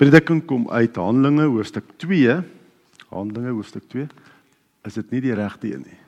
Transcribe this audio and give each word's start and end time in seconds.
Prediking 0.00 0.40
kom 0.48 0.62
uit 0.72 0.96
Handelinge 0.96 1.44
hoofstuk 1.44 1.84
2. 2.00 2.38
Handelinge 3.08 3.50
hoofstuk 3.52 3.84
2. 3.92 4.06
Is 4.88 4.96
dit 4.96 5.10
nie 5.12 5.20
die 5.20 5.34
regte 5.36 5.68
een 5.68 5.82
nie? 5.84 5.98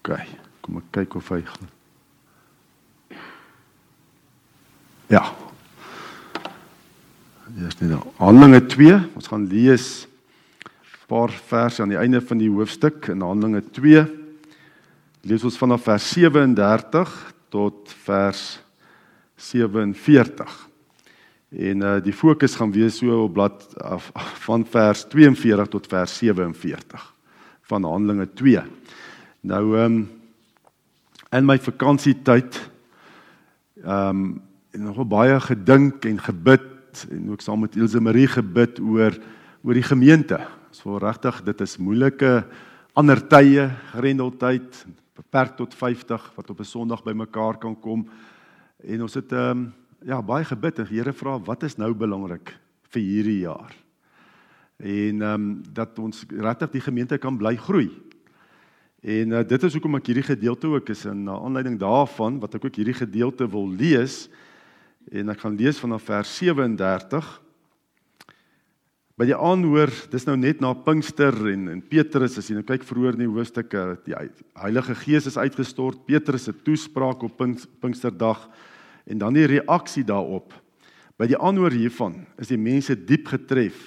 OK, 0.00 0.18
kom 0.66 0.80
ek 0.82 0.90
kyk 0.98 1.14
of 1.22 1.30
hy 1.30 1.38
gaan. 1.46 1.70
Ja. 5.14 5.22
Hier 7.54 7.70
is 7.70 7.78
net 7.78 7.94
nou. 7.94 8.02
Handelinge 8.18 8.64
2. 8.66 8.98
Ons 9.14 9.30
gaan 9.30 9.46
lees 9.46 10.08
'n 10.08 11.06
paar 11.06 11.30
verse 11.30 11.82
aan 11.82 11.94
die 11.94 12.02
einde 12.02 12.18
van 12.20 12.42
die 12.42 12.50
hoofstuk 12.50 13.14
in 13.14 13.22
Handelinge 13.22 13.62
2. 13.62 14.08
Lees 15.22 15.44
ons 15.44 15.58
vanaf 15.58 15.86
vers 15.86 16.10
37 16.10 17.34
tot 17.48 17.94
vers 18.02 18.58
47. 19.38 20.68
En 21.48 21.84
uh 21.86 21.96
die 22.04 22.12
fokus 22.12 22.56
gaan 22.58 22.72
wees 22.74 22.98
so 23.00 23.22
op 23.24 23.32
blad 23.32 23.64
af, 23.80 24.10
van 24.46 24.66
vers 24.66 25.06
42 25.08 25.68
tot 25.68 25.86
vers 25.86 26.16
47 26.18 27.14
van 27.62 27.84
Handelinge 27.84 28.28
2. 28.34 28.60
Nou 29.40 29.76
ehm 29.76 29.84
um, 29.84 30.08
in 31.30 31.44
my 31.44 31.58
vakansietyd 31.58 32.70
ehm 33.84 34.08
um, 34.08 34.42
nog 34.72 35.06
baie 35.06 35.40
gedink 35.40 36.04
en 36.04 36.20
gebid 36.20 37.06
en 37.10 37.30
ook 37.30 37.40
saam 37.40 37.60
met 37.60 37.76
Ilse 37.76 38.00
Marie 38.00 38.26
gebid 38.26 38.80
oor 38.80 39.16
oor 39.64 39.74
die 39.74 39.82
gemeente. 39.82 40.38
Ons 40.68 40.80
voel 40.80 40.98
regtig 40.98 41.42
dit 41.42 41.60
is 41.60 41.76
moeilike 41.76 42.44
ander 42.92 43.20
tye, 43.28 43.68
grendeltyd, 43.92 44.84
beperk 45.16 45.56
tot 45.56 45.74
50 45.74 46.32
wat 46.36 46.50
op 46.50 46.60
'n 46.60 46.64
Sondag 46.64 47.02
bymekaar 47.02 47.58
kan 47.58 47.80
kom. 47.80 48.08
En 48.86 49.02
ons 49.02 49.14
het 49.14 49.32
ehm 49.32 49.50
um, 49.50 49.68
ja, 50.06 50.20
baie 50.22 50.44
gebid 50.46 50.78
en 50.78 50.86
die 50.86 51.00
Here 51.00 51.12
vra 51.12 51.34
wat 51.42 51.64
is 51.66 51.74
nou 51.74 51.90
belangrik 51.94 52.52
vir 52.94 53.02
hierdie 53.02 53.40
jaar. 53.40 53.74
En 54.78 55.22
ehm 55.22 55.34
um, 55.34 55.48
dat 55.74 55.98
ons 55.98 56.22
regtig 56.30 56.70
die 56.76 56.84
gemeente 56.84 57.18
kan 57.18 57.36
bly 57.36 57.56
groei. 57.56 57.90
En 59.02 59.34
uh, 59.34 59.42
dit 59.42 59.62
is 59.62 59.74
hoekom 59.74 59.98
ek 59.98 60.12
hierdie 60.12 60.26
gedeelte 60.26 60.70
ook 60.70 60.88
is. 60.94 61.04
In 61.10 61.24
na 61.26 61.34
aanleiding 61.38 61.78
daarvan 61.78 62.38
wat 62.38 62.54
ek 62.54 62.64
ook 62.68 62.78
hierdie 62.78 62.94
gedeelte 62.94 63.50
wil 63.50 63.66
lees 63.66 64.28
en 65.10 65.30
ek 65.32 65.42
gaan 65.42 65.58
lees 65.58 65.78
vanaf 65.80 66.06
vers 66.06 66.30
37 66.38 67.28
by 69.18 69.26
die 69.26 69.34
aanhoor 69.34 69.90
dis 70.12 70.26
nou 70.28 70.36
net 70.38 70.60
na 70.62 70.70
Pinkster 70.78 71.34
en 71.50 71.66
en 71.72 71.80
Petrus 71.82 72.36
as 72.38 72.46
jy 72.46 72.54
nou 72.58 72.66
kyk 72.66 72.84
vroeër 72.86 73.16
in 73.16 73.24
die 73.24 73.32
hoofstukke 73.32 73.84
die 74.06 74.14
Heilige 74.14 74.94
Gees 75.00 75.26
is 75.26 75.38
uitgestort. 75.40 76.04
Petrus 76.06 76.46
se 76.46 76.54
toespraak 76.54 77.24
op 77.26 77.40
Pinksterdag 77.82 78.44
en 79.08 79.20
dan 79.20 79.36
die 79.36 79.48
reaksie 79.48 80.04
daarop. 80.06 80.52
By 81.18 81.26
die 81.30 81.38
aanhoor 81.40 81.74
hiervan 81.74 82.20
is 82.38 82.52
die 82.52 82.60
mense 82.60 82.94
diep 82.94 83.30
getref 83.32 83.78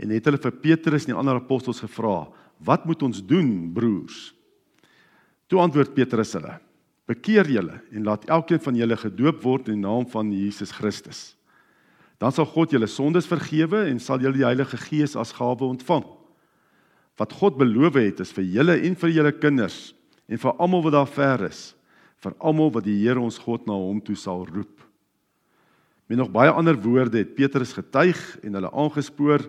en 0.00 0.12
het 0.14 0.26
hulle 0.28 0.40
vir 0.40 0.58
Petrus 0.62 1.06
en 1.06 1.14
die 1.14 1.18
ander 1.18 1.40
apostels 1.40 1.82
gevra 1.82 2.28
wat 2.64 2.84
moet 2.84 3.02
ons 3.02 3.22
doen 3.24 3.70
broers? 3.72 4.30
Toe 5.48 5.62
antwoord 5.64 5.96
Petrus 5.96 6.36
hulle 6.36 6.58
bekeer 7.10 7.48
julle 7.50 7.80
en 7.90 8.06
laat 8.06 8.28
elkeen 8.30 8.60
van 8.62 8.76
julle 8.78 8.96
gedoop 9.00 9.40
word 9.42 9.70
in 9.70 9.80
die 9.80 9.82
naam 9.82 10.04
van 10.12 10.30
Jesus 10.30 10.70
Christus. 10.76 11.32
Dan 12.22 12.30
sal 12.36 12.46
God 12.46 12.70
julle 12.70 12.86
sondes 12.86 13.26
vergewe 13.26 13.86
en 13.88 13.98
sal 13.98 14.20
julle 14.22 14.38
die 14.38 14.46
Heilige 14.46 14.78
Gees 14.78 15.16
as 15.18 15.32
gawe 15.34 15.64
ontvang. 15.66 16.04
Wat 17.18 17.34
God 17.40 17.58
beloof 17.58 17.98
het 17.98 18.22
is 18.22 18.30
vir 18.36 18.46
julle 18.46 18.76
en 18.86 18.94
vir 19.00 19.14
julle 19.16 19.32
kinders 19.40 19.80
en 20.30 20.38
vir 20.38 20.60
almal 20.62 20.84
wat 20.86 20.94
daar 20.94 21.10
ver 21.10 21.48
is, 21.48 21.62
vir 22.20 22.36
almal 22.38 22.72
wat 22.74 22.84
die 22.84 22.98
Here 23.00 23.20
ons 23.20 23.38
God 23.40 23.66
na 23.68 23.76
hom 23.76 24.00
toe 24.04 24.16
sal 24.18 24.44
roep. 24.48 24.84
Met 26.10 26.18
nog 26.18 26.32
baie 26.34 26.50
ander 26.50 26.74
woorde 26.74 27.20
het 27.22 27.36
Petrus 27.36 27.72
getuig 27.76 28.18
en 28.42 28.58
hulle 28.58 28.70
aangespoor, 28.70 29.44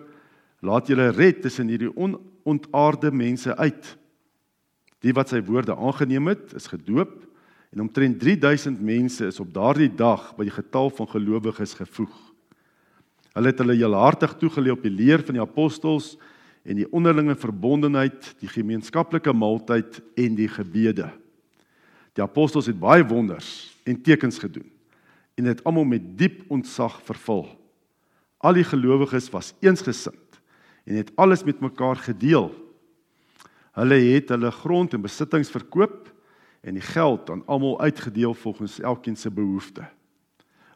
laat 0.62 0.88
julle 0.88 1.10
red 1.16 1.42
tussen 1.42 1.68
hierdie 1.72 1.90
onontaarde 1.90 3.10
mense 3.10 3.56
uit. 3.58 3.88
Die 5.02 5.14
wat 5.16 5.32
sy 5.32 5.40
woorde 5.42 5.74
aangeneem 5.74 6.30
het, 6.30 6.52
is 6.54 6.70
gedoop 6.70 7.18
en 7.72 7.86
omtrent 7.86 8.20
3000 8.20 8.80
mense 8.84 9.26
is 9.26 9.40
op 9.42 9.50
daardie 9.52 9.90
dag 9.90 10.28
by 10.36 10.46
die 10.46 10.54
getal 10.54 10.92
van 10.92 11.08
gelowiges 11.10 11.74
gevoeg. 11.80 12.12
Hulle 13.32 13.48
het 13.48 13.62
hulle 13.64 13.78
heel 13.78 13.96
hartig 13.96 14.36
toegeleef 14.38 14.76
op 14.76 14.84
die 14.84 14.92
leer 14.92 15.24
van 15.24 15.38
die 15.38 15.42
apostels 15.42 16.14
en 16.68 16.78
die 16.78 16.86
onderlinge 16.94 17.34
verbondenheid, 17.34 18.34
die 18.38 18.50
gemeenskaplike 18.52 19.32
maaltyd 19.34 19.98
en 20.20 20.36
die 20.38 20.50
gebede. 20.52 21.08
Die 22.12 22.24
apostels 22.24 22.68
het 22.68 22.78
baie 22.78 23.04
wonders 23.06 23.72
en 23.88 24.00
tekens 24.02 24.38
gedoen 24.38 24.68
en 25.34 25.48
het 25.48 25.62
almal 25.64 25.84
met 25.88 26.04
diep 26.18 26.42
ontzag 26.52 26.98
vervul. 27.06 27.46
Al 28.44 28.58
die 28.58 28.66
gelowiges 28.66 29.30
was 29.32 29.54
eensgesind 29.64 30.40
en 30.84 30.98
het 30.98 31.12
alles 31.16 31.44
met 31.44 31.60
mekaar 31.60 31.96
gedeel. 31.96 32.50
Hulle 33.72 33.98
het 34.12 34.28
hulle 34.28 34.50
grond 34.50 34.92
en 34.92 35.00
besittings 35.00 35.50
verkoop 35.50 36.10
en 36.60 36.76
die 36.76 36.84
geld 36.84 37.30
aan 37.30 37.46
almal 37.46 37.80
uitgedeel 37.80 38.34
volgens 38.34 38.80
elkeen 38.80 39.16
se 39.16 39.30
behoeftes. 39.30 39.88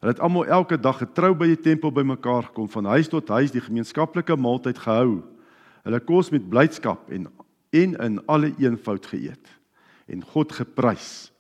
Hulle 0.00 0.12
het 0.12 0.20
almal 0.20 0.46
elke 0.46 0.80
dag 0.80 0.98
getrou 0.98 1.34
by 1.34 1.48
die 1.50 1.60
tempel 1.60 1.92
bymekaar 1.92 2.48
gekom, 2.48 2.68
van 2.68 2.84
huis 2.84 3.08
tot 3.08 3.28
huis 3.28 3.50
die 3.50 3.64
gemeenskaplike 3.64 4.36
maaltyd 4.36 4.78
gehou. 4.78 5.22
Hulle 5.82 6.00
kos 6.00 6.30
met 6.30 6.48
blydskap 6.48 7.10
en 7.10 7.28
en 7.76 7.96
in 8.00 8.20
alle 8.26 8.54
eenvoud 8.62 9.06
geëet 9.06 9.55
en 10.06 10.22
God 10.22 10.52
geprys. 10.52 11.30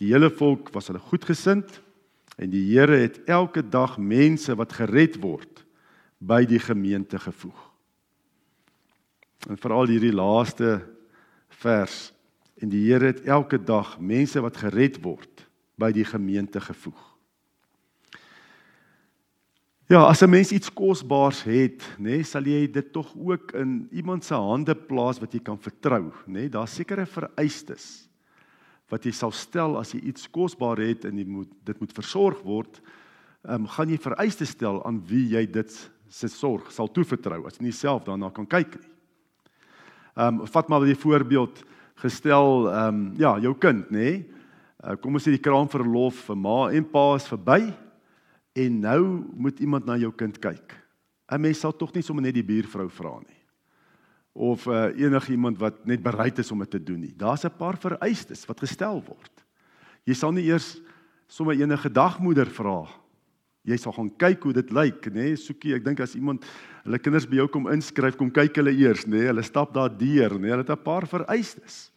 Die 0.00 0.10
hele 0.12 0.30
volk 0.30 0.72
was 0.74 0.90
hulle 0.90 1.02
goedgesind 1.02 1.80
en 2.40 2.50
die 2.50 2.64
Here 2.72 2.96
het 3.04 3.20
elke 3.30 3.62
dag 3.62 3.98
mense 3.98 4.54
wat 4.58 4.72
gered 4.74 5.20
word 5.22 5.62
by 6.18 6.42
die 6.48 6.60
gemeente 6.62 7.18
gevoeg. 7.20 7.58
En 9.50 9.58
veral 9.58 9.90
hierdie 9.90 10.14
laaste 10.14 10.80
vers 11.62 12.10
en 12.62 12.70
die 12.72 12.86
Here 12.88 13.12
het 13.12 13.24
elke 13.26 13.58
dag 13.58 13.98
mense 14.00 14.40
wat 14.42 14.58
gered 14.62 15.00
word 15.04 15.46
by 15.78 15.90
die 15.94 16.06
gemeente 16.06 16.60
gevoeg. 16.62 17.11
Ja, 19.90 20.06
as 20.06 20.22
'n 20.22 20.30
mens 20.30 20.52
iets 20.52 20.72
kosbaars 20.72 21.42
het, 21.42 21.82
nê, 21.98 22.16
nee, 22.16 22.22
sal 22.22 22.42
jy 22.42 22.70
dit 22.70 22.92
tog 22.92 23.16
ook 23.16 23.52
in 23.52 23.88
iemand 23.90 24.24
se 24.24 24.34
hande 24.34 24.74
plaas 24.74 25.18
wat 25.18 25.32
jy 25.32 25.40
kan 25.40 25.58
vertrou, 25.58 26.12
nê? 26.26 26.32
Nee, 26.32 26.48
Daar's 26.48 26.74
sekere 26.74 27.06
vereistes 27.06 28.08
wat 28.88 29.04
jy 29.04 29.10
sal 29.10 29.32
stel 29.32 29.78
as 29.78 29.92
jy 29.92 30.00
iets 30.00 30.30
kosbaar 30.30 30.78
het 30.78 31.04
en 31.04 31.18
jy 31.18 31.24
moet 31.24 31.50
dit 31.64 31.80
moet 31.80 31.92
versorg 31.92 32.42
word. 32.42 32.80
Ehm 33.44 33.54
um, 33.62 33.66
gaan 33.66 33.88
jy 33.88 33.98
vereistes 33.98 34.48
stel 34.48 34.84
aan 34.86 35.02
wie 35.06 35.28
jy 35.28 35.46
dit 35.46 35.90
se 36.08 36.28
sorg 36.28 36.70
sal 36.72 36.88
toevertrou 36.88 37.46
as 37.46 37.56
jy 37.56 37.64
nie 37.64 37.72
self 37.72 38.04
daarna 38.04 38.30
kan 38.30 38.46
kyk 38.46 38.80
nie. 38.80 38.90
Ehm 40.16 40.40
um, 40.40 40.46
vat 40.46 40.68
maar 40.68 40.84
die 40.84 40.94
voorbeeld 40.94 41.64
gestel 41.96 42.68
ehm 42.70 42.88
um, 42.88 43.14
ja, 43.18 43.38
jou 43.38 43.54
kind, 43.54 43.90
nê? 43.90 43.98
Nee, 43.98 44.96
kom 45.00 45.14
ons 45.14 45.24
sê 45.24 45.30
die 45.30 45.42
kraamverlof 45.42 46.14
vir 46.28 46.36
ma 46.36 46.70
en 46.70 46.84
pa 46.84 47.14
is 47.16 47.26
verby 47.26 47.72
en 48.52 48.80
nou 48.80 49.02
moet 49.34 49.60
iemand 49.60 49.86
na 49.86 49.96
jou 49.96 50.12
kind 50.12 50.38
kyk. 50.38 50.74
'n 51.32 51.40
Mens 51.40 51.60
sal 51.60 51.72
tog 51.72 51.94
nie 51.94 52.02
sommer 52.02 52.22
net 52.22 52.34
die 52.34 52.44
buurvrou 52.44 52.88
vra 52.90 53.18
nie. 53.20 53.40
Of 54.32 54.66
uh, 54.66 54.92
enigiemand 54.96 55.58
wat 55.58 55.86
net 55.86 56.02
bereid 56.02 56.38
is 56.38 56.50
om 56.52 56.58
dit 56.58 56.70
te 56.70 56.82
doen 56.82 57.00
nie. 57.00 57.14
Daar's 57.16 57.44
'n 57.44 57.56
paar 57.56 57.76
vereistes 57.76 58.46
wat 58.46 58.60
gestel 58.60 59.02
word. 59.02 59.44
Jy 60.04 60.14
sal 60.14 60.32
nie 60.32 60.44
eers 60.44 60.80
sommer 61.28 61.54
enige 61.54 61.88
dagmoeder 61.88 62.46
vra. 62.46 62.88
Jy 63.62 63.76
sal 63.76 63.92
gaan 63.92 64.10
kyk 64.18 64.42
hoe 64.42 64.52
dit 64.52 64.70
lyk, 64.70 65.06
nê? 65.06 65.30
Nee, 65.30 65.36
Soekie, 65.36 65.74
ek 65.74 65.84
dink 65.84 66.00
as 66.00 66.16
iemand 66.18 66.44
hulle 66.82 66.98
kinders 66.98 67.28
by 67.30 67.36
jou 67.36 67.48
kom 67.48 67.68
inskryf, 67.70 68.16
kom 68.18 68.30
kyk 68.30 68.56
hulle 68.56 68.72
eers, 68.74 69.06
nê? 69.06 69.20
Nee, 69.20 69.26
hulle 69.30 69.42
stap 69.42 69.72
daar 69.72 69.88
deur, 69.88 70.34
nê? 70.34 70.40
Nee, 70.40 70.50
hulle 70.50 70.66
het 70.66 70.70
'n 70.70 70.82
paar 70.82 71.06
vereistes 71.06 71.92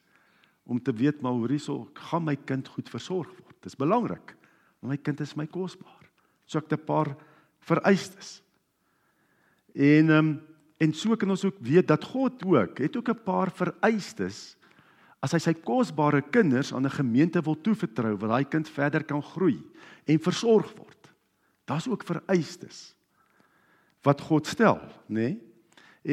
om 0.66 0.80
te 0.82 0.94
weet 0.94 1.22
maar 1.22 1.32
hoe 1.32 1.48
hierso 1.50 1.90
gaan 1.94 2.24
my 2.24 2.36
kind 2.36 2.68
goed 2.68 2.90
versorg 2.90 3.30
word. 3.30 3.56
Dis 3.62 3.76
belangrik. 3.76 4.36
My 4.82 4.98
kind 4.98 5.20
is 5.22 5.36
my 5.36 5.48
kosbaar. 5.48 6.05
So 6.46 6.58
ek 6.58 6.70
het 6.70 6.80
'n 6.80 6.86
paar 6.86 7.16
vereistes. 7.60 8.42
En 9.74 10.10
ehm 10.10 10.18
um, 10.18 10.42
en 10.78 10.94
so 10.94 11.16
kan 11.16 11.30
ons 11.30 11.46
ook 11.46 11.58
weet 11.60 11.88
dat 11.88 12.04
God 12.04 12.46
ook 12.46 12.78
het 12.78 12.98
ook 12.98 13.10
'n 13.10 13.24
paar 13.24 13.52
vereistes 13.52 14.58
as 15.20 15.32
hy 15.32 15.40
sy 15.40 15.54
kosbare 15.54 16.22
kinders 16.22 16.74
aan 16.74 16.86
'n 16.86 17.00
gemeente 17.00 17.42
wil 17.42 17.62
toevertrou 17.62 18.18
waar 18.18 18.30
daai 18.30 18.46
kind 18.46 18.70
verder 18.70 19.04
kan 19.04 19.24
groei 19.24 19.64
en 20.06 20.20
versorg 20.20 20.74
word. 20.78 21.14
Daar's 21.66 21.88
ook 21.88 22.04
vereistes 22.04 22.96
wat 24.04 24.22
God 24.22 24.48
stel, 24.48 24.80
nê? 25.08 25.14
Nee? 25.14 25.42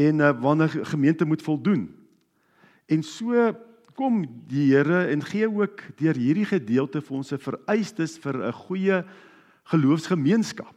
En 0.08 0.19
uh, 0.19 0.40
wanneer 0.40 0.81
'n 0.81 0.87
gemeente 0.87 1.25
moet 1.25 1.43
voldoen. 1.43 1.94
En 2.87 3.02
so 3.02 3.52
kom 3.94 4.25
die 4.46 4.75
Here 4.75 5.06
en 5.06 5.23
gee 5.23 5.49
ook 5.49 5.82
deur 5.96 6.17
hierdie 6.17 6.49
gedeelte 6.49 7.00
vir 7.00 7.17
ons 7.17 7.32
'n 7.32 7.38
vereistes 7.38 8.19
vir 8.19 8.46
'n 8.46 8.52
goeie 8.52 9.05
geloofsgemeenskap 9.70 10.75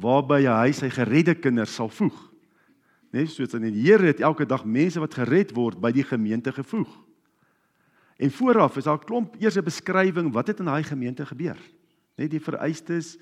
waarby 0.00 0.46
hy 0.46 0.72
sy 0.72 0.88
geredde 0.90 1.34
kinders 1.36 1.74
sal 1.76 1.90
voeg. 1.92 2.16
Net 3.12 3.30
soos 3.32 3.54
in 3.58 3.66
die 3.66 3.82
Here 3.82 4.06
het 4.06 4.22
elke 4.24 4.46
dag 4.46 4.64
mense 4.64 5.00
wat 5.02 5.14
gered 5.18 5.52
word 5.56 5.80
by 5.82 5.90
die 5.92 6.06
gemeente 6.06 6.52
gevoeg. 6.54 6.90
En 8.20 8.30
vooraf 8.30 8.76
is 8.76 8.84
daar 8.84 9.00
'n 9.00 9.04
klomp 9.04 9.36
eerste 9.40 9.62
beskrywing 9.62 10.32
wat 10.32 10.46
het 10.46 10.60
in 10.60 10.66
daai 10.66 10.84
gemeente 10.84 11.26
gebeur. 11.26 11.58
Net 12.16 12.30
die 12.30 12.40
vereistes 12.40 13.18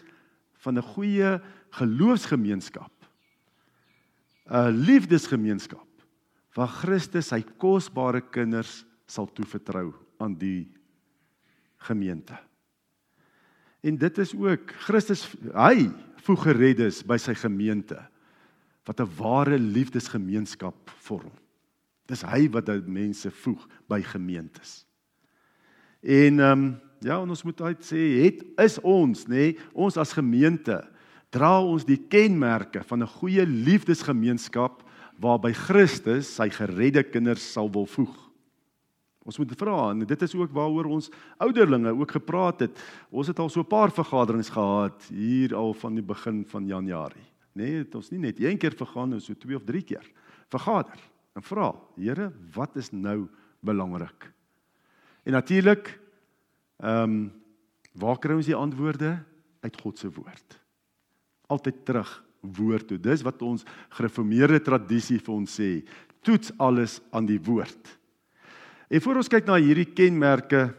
van 0.58 0.78
'n 0.78 0.82
goeie 0.82 1.40
geloofsgemeenskap. 1.70 2.92
'n 4.50 4.70
Liefdesgemeenskap 4.70 5.86
waar 6.54 6.68
Christus 6.68 7.28
sy 7.28 7.44
kosbare 7.58 8.20
kinders 8.20 8.84
sal 9.06 9.26
toevertrou 9.32 9.94
aan 10.18 10.34
die 10.34 10.68
gemeente. 11.76 12.47
En 13.88 13.96
dit 13.96 14.18
is 14.18 14.34
ook 14.36 14.72
Christus 14.84 15.24
hy 15.54 15.88
voeg 16.26 16.42
gereddes 16.50 17.00
by 17.08 17.16
sy 17.20 17.32
gemeente 17.38 17.96
wat 18.88 19.00
'n 19.00 19.14
ware 19.16 19.58
liefdesgemeenskap 19.58 20.90
vorm. 21.04 21.32
Dis 22.08 22.22
hy 22.22 22.48
wat 22.52 22.66
die 22.66 22.80
mense 22.84 23.30
voeg 23.30 23.66
by 23.88 24.02
gemeentes. 24.02 24.84
En 26.02 26.40
ehm 26.40 26.52
um, 26.52 26.80
ja, 27.00 27.22
en 27.22 27.30
ons 27.30 27.42
moet 27.42 27.60
uit 27.60 27.84
sê 27.84 28.24
het 28.24 28.42
is 28.58 28.78
ons 28.80 29.26
nê, 29.26 29.34
nee, 29.34 29.58
ons 29.72 29.96
as 29.96 30.12
gemeente 30.12 30.82
dra 31.30 31.60
ons 31.62 31.84
die 31.84 32.00
kenmerke 32.08 32.82
van 32.82 33.02
'n 33.02 33.14
goeie 33.20 33.46
liefdesgemeenskap 33.46 34.82
waarby 35.20 35.52
Christus 35.52 36.34
sy 36.34 36.50
geredde 36.50 37.02
kinders 37.02 37.52
sal 37.52 37.70
wil 37.70 37.86
voeg. 37.86 38.27
Ons 39.28 39.36
moet 39.36 39.50
vra 39.60 39.90
en 39.92 40.06
dit 40.08 40.22
is 40.24 40.34
ook 40.38 40.54
waaroor 40.56 40.88
ons 40.96 41.10
ouderlinge 41.44 41.92
ook 41.92 42.14
gepraat 42.16 42.64
het. 42.64 42.78
Ons 43.12 43.28
het 43.28 43.38
al 43.38 43.50
so 43.52 43.60
'n 43.60 43.68
paar 43.68 43.92
vergaderings 43.92 44.48
gehad 44.48 45.04
hier 45.12 45.54
al 45.54 45.74
van 45.74 45.94
die 45.94 46.02
begin 46.02 46.44
van 46.46 46.66
Januarie. 46.66 47.28
Nee, 47.52 47.84
het 47.84 47.94
ons 47.94 48.10
nie 48.10 48.18
net 48.18 48.40
een 48.40 48.58
keer 48.58 48.72
vergaan, 48.72 49.12
ons 49.12 49.24
so 49.24 49.34
twee 49.34 49.56
of 49.56 49.64
drie 49.64 49.82
keer 49.82 50.06
vergader 50.48 50.98
en 51.34 51.42
vra, 51.42 51.74
Here, 51.96 52.32
wat 52.54 52.76
is 52.76 52.90
nou 52.90 53.28
belangrik? 53.60 54.32
En 55.24 55.32
natuurlik 55.32 56.00
ehm 56.78 57.02
um, 57.02 57.32
waar 57.92 58.18
kry 58.18 58.34
ons 58.34 58.46
die 58.46 58.54
antwoorde 58.54 59.18
uit 59.60 59.80
God 59.80 59.98
se 59.98 60.10
woord? 60.10 60.58
Altyd 61.46 61.84
terug 61.84 62.24
woord 62.40 62.86
toe. 62.88 62.98
Dis 62.98 63.22
wat 63.22 63.42
ons 63.42 63.64
gereformeerde 63.88 64.60
tradisie 64.62 65.18
vir 65.18 65.34
ons 65.34 65.56
sê. 65.60 65.82
Toets 66.22 66.52
alles 66.58 67.00
aan 67.10 67.26
die 67.26 67.40
woord. 67.42 67.98
En 68.88 69.00
voor 69.04 69.20
ons 69.20 69.28
kyk 69.28 69.46
na 69.48 69.58
hierdie 69.60 69.88
kenmerke 69.92 70.70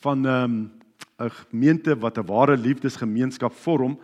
van 0.00 0.26
ehm 0.26 0.44
um, 0.44 0.72
'n 1.18 1.30
gemeente 1.30 1.94
wat 1.98 2.18
'n 2.18 2.26
ware 2.26 2.56
liefdesgemeenskap 2.56 3.52
vorm, 3.52 3.98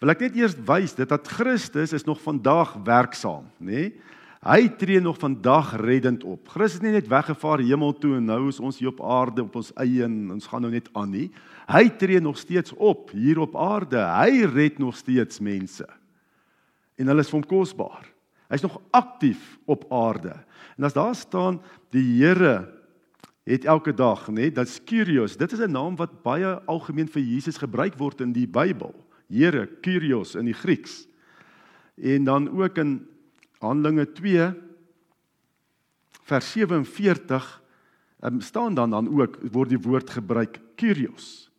wil 0.00 0.10
ek 0.10 0.20
net 0.20 0.36
eers 0.36 0.56
wys 0.66 0.94
dit 0.94 1.08
dat 1.08 1.28
Christus 1.28 1.92
is 1.92 2.04
nog 2.04 2.20
vandag 2.20 2.74
werksaam, 2.84 3.44
nê? 3.58 3.72
Nee? 3.72 3.92
Hy 4.38 4.68
tree 4.78 5.00
nog 5.00 5.18
vandag 5.18 5.76
reddend 5.80 6.24
op. 6.24 6.48
Christus 6.48 6.78
het 6.78 6.82
nie 6.82 6.92
net 6.94 7.08
weggevaar 7.10 7.58
hemel 7.58 7.92
toe 7.98 8.16
en 8.16 8.24
nou 8.24 8.48
is 8.48 8.60
ons 8.60 8.78
hier 8.78 8.92
op 8.92 9.00
aarde 9.02 9.42
op 9.42 9.56
ons 9.58 9.72
eie 9.74 10.04
en 10.04 10.30
ons 10.30 10.46
gaan 10.46 10.62
nou 10.62 10.70
net 10.70 10.88
aan 10.94 11.10
nie. 11.10 11.30
Hy 11.66 11.88
tree 11.98 12.20
nog 12.20 12.38
steeds 12.38 12.72
op 12.72 13.10
hier 13.10 13.38
op 13.42 13.56
aarde. 13.56 13.98
Hy 13.98 14.46
red 14.46 14.78
nog 14.78 14.96
steeds 14.96 15.40
mense. 15.40 15.86
En 16.96 17.10
hulle 17.10 17.20
is 17.20 17.30
vir 17.30 17.40
hom 17.40 17.48
kosbaar. 17.50 18.06
Hy's 18.48 18.64
nog 18.64 18.80
aktief 18.90 19.58
op 19.68 19.84
aarde. 19.92 20.32
En 20.76 20.84
as 20.88 20.96
daar 20.96 21.14
staan 21.14 21.60
die 21.92 22.22
Here 22.22 22.68
het 23.48 23.64
elke 23.64 23.94
dag, 23.94 24.26
nê, 24.28 24.48
nee, 24.48 24.52
dit's 24.52 24.80
Kyrios. 24.84 25.36
Dit 25.36 25.52
is 25.52 25.60
'n 25.60 25.72
naam 25.72 25.96
wat 25.96 26.22
baie 26.22 26.60
algemeen 26.66 27.08
vir 27.08 27.22
Jesus 27.22 27.56
gebruik 27.56 27.96
word 27.98 28.20
in 28.20 28.32
die 28.32 28.46
Bybel. 28.46 28.94
Here, 29.28 29.66
Kyrios 29.66 30.34
in 30.34 30.44
die 30.44 30.54
Grieks. 30.54 31.06
En 31.96 32.24
dan 32.24 32.48
ook 32.48 32.78
in 32.78 33.06
Handelinge 33.60 34.12
2 34.12 34.52
vers 36.22 36.52
47 36.52 37.62
um, 38.20 38.40
staan 38.40 38.74
dan 38.74 38.90
dan 38.90 39.20
ook 39.20 39.38
word 39.52 39.68
die 39.68 39.80
woord 39.80 40.10
gebruik 40.10 40.60
Kyrios. 40.76 41.50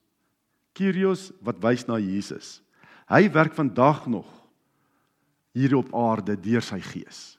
Kyrios 0.73 1.31
wat 1.41 1.59
wys 1.59 1.85
na 1.85 1.97
Jesus. 1.99 2.61
Hy 3.07 3.31
werk 3.31 3.53
vandag 3.53 4.07
nog 4.07 4.38
hier 5.53 5.75
op 5.79 5.93
aarde 5.95 6.35
deur 6.39 6.63
sy 6.63 6.79
gees. 6.83 7.37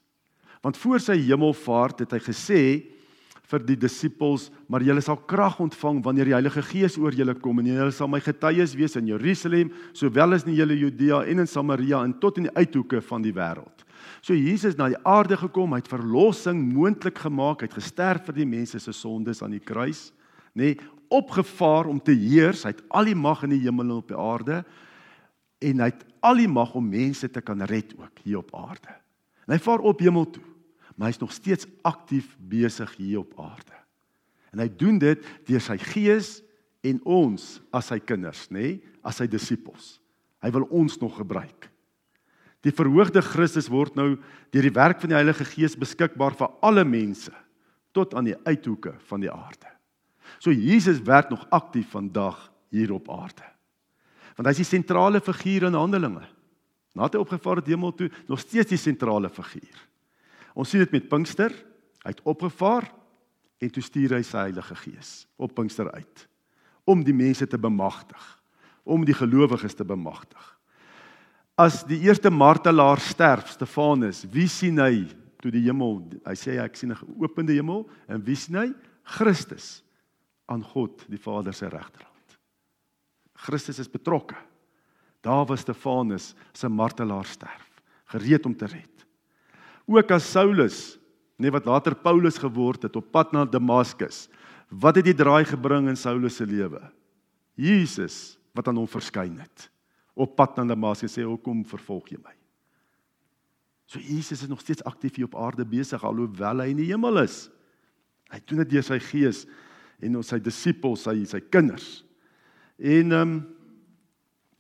Want 0.61 0.77
voor 0.77 1.01
sy 1.01 1.17
hemelvaart 1.23 2.05
het 2.05 2.17
hy 2.17 2.21
gesê 2.25 2.63
vir 3.51 3.63
die 3.67 3.79
disippels, 3.81 4.49
maar 4.71 4.85
julle 4.87 5.03
sal 5.03 5.19
krag 5.31 5.59
ontvang 5.63 5.99
wanneer 6.05 6.29
die 6.31 6.37
Heilige 6.37 6.63
Gees 6.63 6.99
oor 7.01 7.15
julle 7.17 7.35
kom 7.35 7.59
en 7.59 7.71
julle 7.71 7.95
sal 7.95 8.11
my 8.11 8.21
getuies 8.23 8.77
wees 8.79 8.95
in 9.01 9.09
Jerusalem, 9.11 9.73
sowel 9.97 10.37
as 10.37 10.45
in 10.47 10.53
die 10.53 10.61
hele 10.61 10.77
Judea 10.79 11.25
en 11.27 11.43
in 11.43 11.51
Samaria 11.51 12.05
en 12.07 12.15
tot 12.23 12.39
in 12.39 12.47
die 12.47 12.55
uithoeke 12.55 13.03
van 13.09 13.25
die 13.27 13.35
wêreld. 13.35 13.87
So 14.23 14.37
Jesus 14.37 14.77
na 14.79 14.91
die 14.93 15.01
aarde 15.09 15.39
gekom, 15.41 15.75
hy 15.75 15.81
het 15.81 15.91
verlossing 15.91 16.61
moontlik 16.75 17.19
gemaak, 17.25 17.65
hy 17.65 17.71
het 17.71 17.79
gesterf 17.81 18.29
vir 18.29 18.39
die 18.39 18.49
mense 18.49 18.79
se 18.79 18.95
sondes 18.95 19.43
aan 19.43 19.57
die 19.57 19.65
kruis, 19.65 20.11
nê, 20.55 20.75
nee, 20.75 20.91
opgevaar 21.11 21.89
om 21.91 21.99
te 21.99 22.15
heers, 22.15 22.63
hy 22.63 22.71
het 22.71 22.85
al 22.95 23.09
die 23.11 23.19
mag 23.19 23.43
in 23.43 23.57
die 23.57 23.65
hemel 23.65 23.89
en 23.89 23.97
op 23.97 24.13
die 24.13 24.19
aarde 24.19 24.61
en 25.67 25.83
hy 25.83 25.89
het 25.91 26.05
al 26.21 26.41
die 26.41 26.49
mag 26.49 26.75
om 26.75 26.89
mense 26.89 27.29
te 27.31 27.41
kan 27.41 27.63
red 27.69 27.93
ook 27.99 28.23
hier 28.25 28.39
op 28.39 28.55
aarde. 28.55 28.95
En 29.47 29.55
hy 29.57 29.61
vaar 29.63 29.85
op 29.87 30.01
hemel 30.01 30.31
toe 30.31 30.47
maar 31.01 31.09
hy's 31.09 31.21
nog 31.23 31.33
steeds 31.33 31.65
aktief 31.81 32.35
besig 32.37 32.91
hier 32.99 33.23
op 33.23 33.33
aarde. 33.41 33.73
En 34.53 34.61
hy 34.61 34.67
doen 34.69 34.99
dit 35.01 35.23
deur 35.49 35.63
sy 35.65 35.79
gees 35.81 36.43
en 36.85 36.99
ons 37.09 37.47
as 37.73 37.89
sy 37.89 37.97
kinders, 38.05 38.43
nê, 38.53 38.61
nee, 38.61 38.99
as 39.01 39.17
sy 39.17 39.25
disippels. 39.33 39.95
Hy 40.45 40.51
wil 40.53 40.67
ons 40.69 40.99
nog 41.01 41.17
gebruik. 41.17 41.71
Die 42.61 42.75
verhoogde 42.77 43.23
Christus 43.25 43.71
word 43.73 43.97
nou 43.97 44.11
deur 44.53 44.69
die 44.69 44.77
werk 44.77 45.01
van 45.01 45.15
die 45.15 45.17
Heilige 45.17 45.47
Gees 45.49 45.79
beskikbaar 45.81 46.37
vir 46.37 46.53
alle 46.69 46.85
mense 46.85 47.33
tot 47.97 48.13
aan 48.13 48.29
die 48.29 48.37
uithoeke 48.45 48.93
van 49.09 49.25
die 49.25 49.33
aarde. 49.33 49.73
So 50.37 50.53
Jesus 50.53 51.01
werk 51.09 51.33
nog 51.33 51.47
aktief 51.49 51.97
vandag 51.97 52.51
hier 52.69 52.93
op 52.93 53.09
aarde. 53.09 53.49
Want 54.41 54.49
hy 54.49 54.55
is 54.57 54.63
die 54.63 54.71
sentrale 54.79 55.21
figuur 55.21 55.67
in 55.69 55.75
Handelinge. 55.77 56.23
Nadat 56.97 57.19
hy 57.19 57.21
opgevaar 57.21 57.59
het 57.61 57.67
hemel 57.69 57.93
toe, 57.93 58.07
nog 58.25 58.41
steeds 58.41 58.71
die 58.73 58.81
sentrale 58.81 59.29
figuur. 59.29 59.83
Ons 60.57 60.73
sien 60.73 60.81
dit 60.81 60.95
met 60.97 61.11
Pinkster. 61.13 61.53
Hy 62.01 62.15
het 62.15 62.23
opgevaar 62.25 62.87
en 63.61 63.73
toe 63.75 63.85
stuur 63.85 64.15
hy 64.17 64.23
sy 64.25 64.47
Heilige 64.47 64.79
Gees 64.81 65.11
op 65.37 65.53
Pinkster 65.59 65.93
uit 65.93 66.25
om 66.89 67.05
die 67.05 67.13
mense 67.15 67.45
te 67.47 67.61
bemagtig, 67.61 68.23
om 68.89 69.05
die 69.05 69.15
gelowiges 69.15 69.77
te 69.77 69.85
bemagtig. 69.85 70.41
As 71.61 71.83
die 71.85 72.01
eerste 72.09 72.33
martelaar 72.33 72.99
sterf, 73.05 73.53
Stefanus, 73.53 74.25
wie 74.33 74.49
sien 74.49 74.81
hy 74.81 75.05
toe 75.45 75.53
die 75.53 75.67
hemel? 75.69 76.01
Hy 76.25 76.35
sê 76.41 76.57
ek 76.65 76.81
sien 76.81 76.97
'n 76.97 76.97
geopende 76.97 77.53
hemel 77.53 77.85
en 78.09 78.25
wie 78.25 78.35
sien 78.35 78.57
hy? 78.57 78.73
Christus 79.05 79.85
aan 80.49 80.65
God 80.65 81.05
die 81.13 81.21
Vader 81.21 81.53
se 81.53 81.69
regterhand. 81.69 82.10
Christus 83.41 83.81
is 83.81 83.91
betrokke. 83.91 84.37
Daar 85.25 85.45
was 85.49 85.65
Stefanus 85.65 86.35
se 86.53 86.69
martelaar 86.69 87.29
sterf, 87.29 87.67
gereed 88.13 88.47
om 88.47 88.57
te 88.57 88.69
red 88.69 89.01
ook 89.91 90.13
as 90.15 90.29
Saulus, 90.31 90.99
nee 91.41 91.51
wat 91.51 91.67
later 91.67 91.97
Paulus 91.99 92.39
geword 92.39 92.87
het 92.87 92.97
op 92.97 93.11
pad 93.11 93.33
na 93.35 93.45
Damaskus. 93.49 94.29
Wat 94.71 95.01
het 95.01 95.09
die 95.09 95.17
draai 95.17 95.43
gebring 95.49 95.89
in 95.91 95.99
Saulus 95.99 96.37
se 96.39 96.47
lewe? 96.47 96.83
Jesus 97.59 98.39
wat 98.55 98.69
aan 98.71 98.79
hom 98.79 98.89
verskyn 98.91 99.39
het 99.41 99.67
op 100.21 100.35
pad 100.37 100.59
na 100.59 100.67
Damaskus 100.69 101.15
sê 101.17 101.25
hoekom 101.25 101.65
vervolg 101.67 102.13
jy 102.13 102.21
my? 102.21 102.35
So 103.91 103.99
Jesus 103.99 104.45
is 104.45 104.51
nog 104.51 104.61
steeds 104.63 104.85
aktief 104.87 105.17
hier 105.17 105.27
op 105.27 105.39
aarde 105.39 105.65
besig 105.67 106.03
alhoewel 106.07 106.63
hy 106.63 106.69
in 106.71 106.83
die 106.83 106.91
hemel 106.93 107.25
is. 107.25 107.49
Hy 108.31 108.39
doen 108.47 108.63
dit 108.63 108.77
deur 108.77 108.87
sy 108.87 109.01
gees 109.03 109.43
en 109.99 110.21
ons 110.21 110.31
sy 110.31 110.39
disippels, 110.39 111.03
sy 111.09 111.17
sy 111.27 111.41
kinders. 111.51 112.05
En 112.81 113.13
ehm 113.13 113.21
um, 113.21 113.35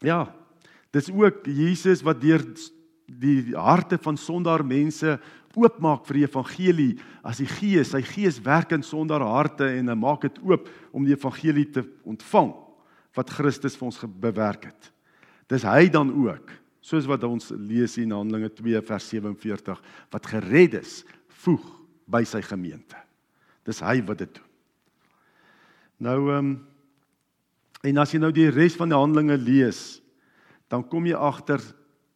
ja, 0.00 0.34
dis 0.92 1.10
ook 1.12 1.44
Jesus 1.44 2.02
wat 2.02 2.20
deur 2.20 2.44
die 3.06 3.56
harte 3.56 3.98
van 4.00 4.16
sondaar 4.16 4.64
mense 4.64 5.18
oopmaak 5.56 6.06
vir 6.06 6.20
die 6.20 6.26
evangelie 6.28 6.90
as 7.26 7.40
die 7.42 7.48
gees 7.50 7.90
sy 7.92 8.00
gees 8.06 8.38
werk 8.44 8.72
in 8.76 8.84
sondaar 8.86 9.24
harte 9.26 9.66
en 9.66 9.90
hy 9.90 9.96
maak 9.98 10.22
dit 10.28 10.38
oop 10.46 10.68
om 10.94 11.04
die 11.04 11.16
evangelie 11.16 11.66
te 11.74 11.82
ontvang 12.08 12.52
wat 13.18 13.32
Christus 13.34 13.76
vir 13.76 13.88
ons 13.90 14.00
bewerk 14.22 14.68
het. 14.70 14.90
Dis 15.50 15.66
hy 15.66 15.88
dan 15.90 16.12
ook 16.14 16.52
soos 16.80 17.08
wat 17.10 17.26
ons 17.26 17.50
lees 17.50 17.98
in 18.00 18.14
Handelinge 18.14 18.52
2 18.54 18.80
vers 18.86 19.08
47 19.10 19.82
wat 20.14 20.30
gered 20.30 20.78
is 20.80 21.00
voeg 21.42 21.66
by 22.10 22.22
sy 22.26 22.40
gemeente. 22.46 22.96
Dis 23.66 23.82
hy 23.84 23.98
wat 24.06 24.22
dit 24.22 24.34
doen. 24.38 24.50
Nou 26.06 26.18
ehm 26.30 26.38
um, 26.38 26.58
en 27.84 27.98
as 27.98 28.12
jy 28.12 28.20
nou 28.20 28.32
die 28.32 28.50
res 28.50 28.76
van 28.76 28.88
die 28.88 28.98
Handelinge 28.98 29.36
lees 29.36 30.00
dan 30.70 30.84
kom 30.86 31.06
jy 31.08 31.18
agter 31.18 31.62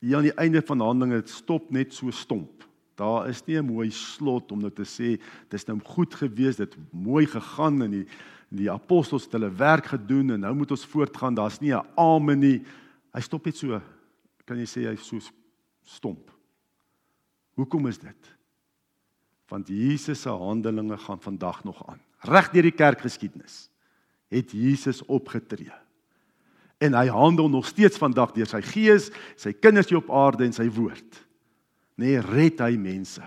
hier 0.05 0.21
aan 0.21 0.29
die 0.29 0.39
einde 0.39 0.63
van 0.63 0.85
Handelinge 0.85 1.25
stop 1.27 1.71
net 1.75 1.95
so 1.97 2.13
stomp. 2.15 2.63
Daar 2.95 3.29
is 3.29 3.43
nie 3.47 3.59
'n 3.59 3.67
mooi 3.67 3.91
slot 3.91 4.53
om 4.53 4.61
nou 4.61 4.71
te 4.71 4.85
sê 4.85 5.19
dis 5.51 5.67
nou 5.67 5.81
goed 5.81 6.15
gewees, 6.15 6.57
dit 6.57 6.77
mooi 6.93 7.27
gegaan 7.27 7.83
en 7.83 7.91
die 7.91 8.07
die 8.51 8.71
apostels 8.71 9.25
het 9.25 9.33
hulle 9.33 9.51
werk 9.51 9.87
gedoen 9.87 10.31
en 10.31 10.41
nou 10.41 10.55
moet 10.55 10.71
ons 10.71 10.87
voortgaan. 10.87 11.35
Daar's 11.35 11.61
nie 11.61 11.75
'n 11.75 11.87
amen 11.97 12.39
nie. 12.39 12.63
Hy 13.13 13.21
stop 13.21 13.45
net 13.45 13.57
so. 13.57 13.81
Kan 14.45 14.59
jy 14.59 14.67
sê 14.67 14.87
hy 14.87 14.97
so 14.97 15.19
stomp. 15.83 16.31
Hoekom 17.57 17.87
is 17.87 17.99
dit? 17.99 18.37
Want 19.49 19.69
Jesus 19.69 20.21
se 20.21 20.29
handelinge 20.29 20.97
gaan 20.97 21.21
vandag 21.21 21.65
nog 21.65 21.89
aan. 21.89 22.01
Reg 22.21 22.51
deur 22.51 22.63
die 22.63 22.71
kerkgeskiedenis 22.71 23.69
het 24.35 24.53
Jesus 24.53 25.01
opgetree 25.07 25.73
En 26.85 26.95
hy 26.95 27.07
handel 27.09 27.49
nog 27.49 27.67
steeds 27.67 27.99
vandag 28.01 28.35
deur 28.35 28.49
sy 28.51 28.61
gees, 28.65 29.09
sy 29.41 29.55
kinders 29.55 29.89
hier 29.91 30.03
op 30.03 30.11
aarde 30.13 30.47
en 30.47 30.55
sy 30.57 30.67
woord. 30.73 31.21
Nee, 32.01 32.19
red 32.21 32.61
hy 32.65 32.75
mense. 32.81 33.23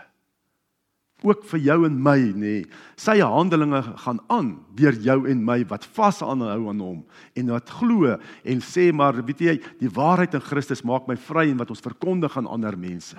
Ook 1.26 1.48
vir 1.50 1.64
jou 1.66 1.78
en 1.88 1.96
my, 2.04 2.18
nê. 2.38 2.58
Sy 3.00 3.16
handelinge 3.24 3.80
gaan 4.04 4.20
aan 4.30 4.52
deur 4.78 5.00
jou 5.02 5.18
en 5.32 5.42
my 5.48 5.64
wat 5.72 5.88
vashou 5.96 6.30
aan 6.30 6.84
hom 6.84 7.00
en 7.34 7.54
wat 7.56 7.72
glo 7.80 8.18
en 8.44 8.62
sê 8.62 8.92
maar 8.94 9.18
weet 9.26 9.42
jy, 9.42 9.56
die 9.82 9.90
waarheid 9.90 10.38
in 10.38 10.46
Christus 10.46 10.86
maak 10.86 11.08
my 11.10 11.18
vry 11.18 11.48
en 11.50 11.58
wat 11.58 11.74
ons 11.74 11.82
verkondig 11.82 12.38
aan 12.38 12.50
ander 12.50 12.78
mense. 12.78 13.18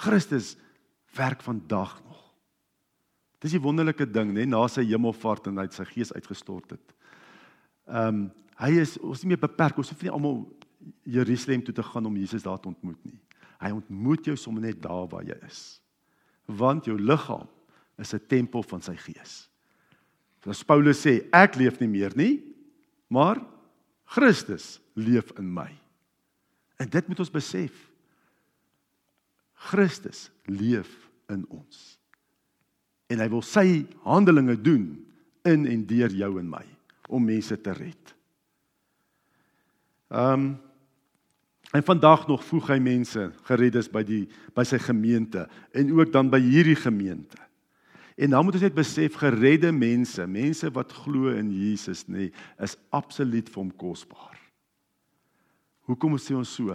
Christus 0.00 0.54
werk 1.16 1.44
vandag 1.44 1.98
nog. 2.06 2.15
Dis 3.40 3.52
die 3.52 3.62
wonderlike 3.62 4.06
ding, 4.08 4.32
nê, 4.32 4.46
na 4.48 4.62
sy 4.68 4.86
hemelvaart 4.88 5.50
en 5.50 5.60
hy 5.60 5.66
sy 5.74 5.84
gees 5.92 6.12
uitgestort 6.16 6.76
het. 6.76 6.96
Ehm 7.86 8.26
um, 8.26 8.26
hy 8.56 8.70
is 8.80 8.94
ons 9.04 9.20
nie 9.20 9.34
meer 9.34 9.40
beperk, 9.42 9.76
ons 9.76 9.90
hoef 9.92 10.00
nie 10.00 10.08
almal 10.08 10.38
Jerusalem 11.04 11.60
toe 11.60 11.74
te 11.76 11.82
gaan 11.84 12.06
om 12.08 12.14
Jesus 12.16 12.46
daar 12.46 12.56
te 12.56 12.70
ontmoet 12.70 12.96
nie. 13.04 13.18
Hy 13.60 13.68
ontmoet 13.76 14.30
jou 14.30 14.36
sommer 14.40 14.64
net 14.64 14.78
daar 14.80 15.04
waar 15.12 15.26
jy 15.28 15.36
is. 15.44 15.58
Want 16.48 16.88
jou 16.88 16.96
liggaam 16.96 17.44
is 18.00 18.14
'n 18.14 18.26
tempel 18.28 18.62
van 18.62 18.80
sy 18.80 18.96
gees. 18.96 19.50
Soos 20.44 20.64
Paulus 20.64 21.04
sê, 21.04 21.28
ek 21.32 21.56
leef 21.56 21.80
nie 21.80 21.88
meer 21.88 22.12
nie, 22.16 22.42
maar 23.08 23.44
Christus 24.04 24.80
leef 24.94 25.32
in 25.38 25.52
my. 25.52 25.70
En 26.78 26.88
dit 26.88 27.08
moet 27.08 27.20
ons 27.20 27.30
besef. 27.30 27.72
Christus 29.54 30.30
leef 30.44 31.10
in 31.28 31.46
ons. 31.48 31.95
En 33.12 33.22
hy 33.22 33.28
wil 33.30 33.42
sy 33.46 33.84
handelinge 34.06 34.56
doen 34.60 34.86
in 35.46 35.66
en 35.70 35.82
deur 35.86 36.14
jou 36.14 36.32
en 36.40 36.48
my 36.50 36.64
om 37.08 37.22
mense 37.22 37.60
te 37.62 37.74
red. 37.76 38.14
Ehm 40.14 40.32
um, 40.32 40.54
en 41.74 41.82
vandag 41.82 42.28
nog 42.30 42.44
voeg 42.46 42.68
hy 42.70 42.76
mense 42.80 43.24
gereddes 43.44 43.88
by 43.92 44.00
die 44.06 44.22
by 44.54 44.62
sy 44.64 44.78
gemeente 44.80 45.42
en 45.76 45.90
ook 45.92 46.12
dan 46.14 46.30
by 46.32 46.38
hierdie 46.40 46.78
gemeente. 46.78 47.36
En 48.16 48.30
dan 48.32 48.44
moet 48.46 48.56
ons 48.56 48.64
net 48.64 48.76
besef 48.76 49.18
geredde 49.20 49.72
mense, 49.76 50.24
mense 50.26 50.70
wat 50.72 50.94
glo 51.02 51.34
in 51.36 51.50
Jesus 51.52 52.06
nê, 52.08 52.30
is 52.62 52.78
absoluut 52.96 53.50
vir 53.50 53.60
hom 53.60 53.72
kosbaar. 53.76 54.38
Hoekom 55.90 56.16
sê 56.18 56.38
ons 56.38 56.54
so? 56.56 56.72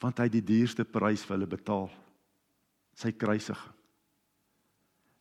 Want 0.00 0.22
hy 0.22 0.30
het 0.30 0.38
die 0.38 0.46
duurste 0.54 0.86
prys 0.88 1.26
vir 1.26 1.36
hulle 1.36 1.50
betaal. 1.50 1.90
Sy 2.96 3.12
kruisiging. 3.12 3.77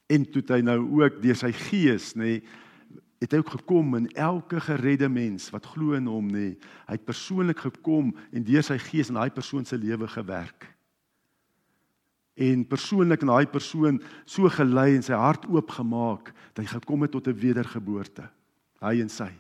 En 0.07 0.23
toe 0.31 0.43
hy 0.47 0.61
nou 0.63 0.79
ook 1.01 1.21
deur 1.21 1.35
sy 1.35 1.51
gees 1.51 2.13
nê 2.15 2.39
het 3.17 3.33
hy 3.33 3.39
ook 3.41 3.55
gekom 3.55 3.95
in 3.97 4.07
elke 4.13 4.59
geredde 4.61 5.09
mens 5.09 5.49
wat 5.49 5.65
glo 5.73 5.97
in 5.97 6.05
hom 6.09 6.27
nê. 6.29 6.51
Hy 6.85 6.97
het 6.99 7.05
persoonlik 7.07 7.63
gekom 7.65 8.11
en 8.29 8.45
deur 8.45 8.65
sy 8.65 8.77
gees 8.81 9.09
in 9.09 9.17
daai 9.17 9.33
persoon 9.33 9.65
se 9.65 9.77
lewe 9.79 10.07
gewerk. 10.11 10.67
En 12.37 12.61
persoonlik 12.69 13.25
in 13.25 13.31
daai 13.31 13.49
persoon 13.49 13.97
so 14.29 14.49
gelei 14.53 14.91
en 14.93 15.05
sy 15.05 15.17
hart 15.17 15.47
oopgemaak 15.49 16.29
dat 16.53 16.61
hy 16.61 16.69
gekom 16.75 17.07
het 17.07 17.11
tot 17.11 17.27
'n 17.27 17.41
wedergeboorte. 17.41 18.29
Hy 18.81 19.01
en 19.01 19.09
sy 19.09 19.33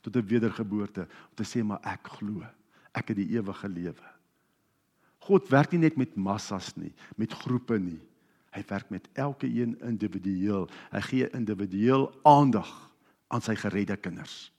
tot 0.00 0.16
'n 0.16 0.26
wedergeboorte 0.26 1.00
om 1.02 1.34
te 1.34 1.42
sê 1.42 1.64
maar 1.64 1.82
ek 1.82 2.06
glo. 2.18 2.46
Ek 2.94 3.08
het 3.08 3.16
die 3.16 3.34
ewige 3.34 3.68
lewe. 3.68 4.08
God 5.18 5.48
werk 5.48 5.72
nie 5.72 5.80
net 5.80 5.96
met 5.96 6.14
massas 6.16 6.76
nie, 6.76 6.92
met 7.16 7.32
groepe 7.32 7.78
nie. 7.78 8.00
Hy 8.54 8.62
werk 8.68 8.90
met 8.90 9.08
elke 9.18 9.48
een 9.50 9.74
individueel. 9.82 10.68
Hy 10.92 11.02
gee 11.08 11.30
individueel 11.34 12.06
aandag 12.22 12.70
aan 13.34 13.42
sy 13.42 13.56
geredde 13.58 13.96
kinders. 13.98 14.52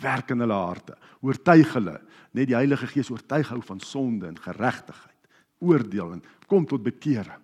Werk 0.00 0.32
in 0.34 0.40
hulle 0.42 0.56
harte, 0.56 0.96
oortuig 1.22 1.74
hulle, 1.76 1.98
net 2.34 2.48
die 2.50 2.56
Heilige 2.56 2.88
Gees 2.90 3.12
oortuig 3.12 3.50
hou 3.52 3.60
van 3.62 3.82
sonde 3.84 4.26
en 4.26 4.38
geregtigheid, 4.40 5.28
oordeel 5.62 6.16
en 6.16 6.22
kom 6.50 6.64
tot 6.66 6.82
bekering. 6.82 7.42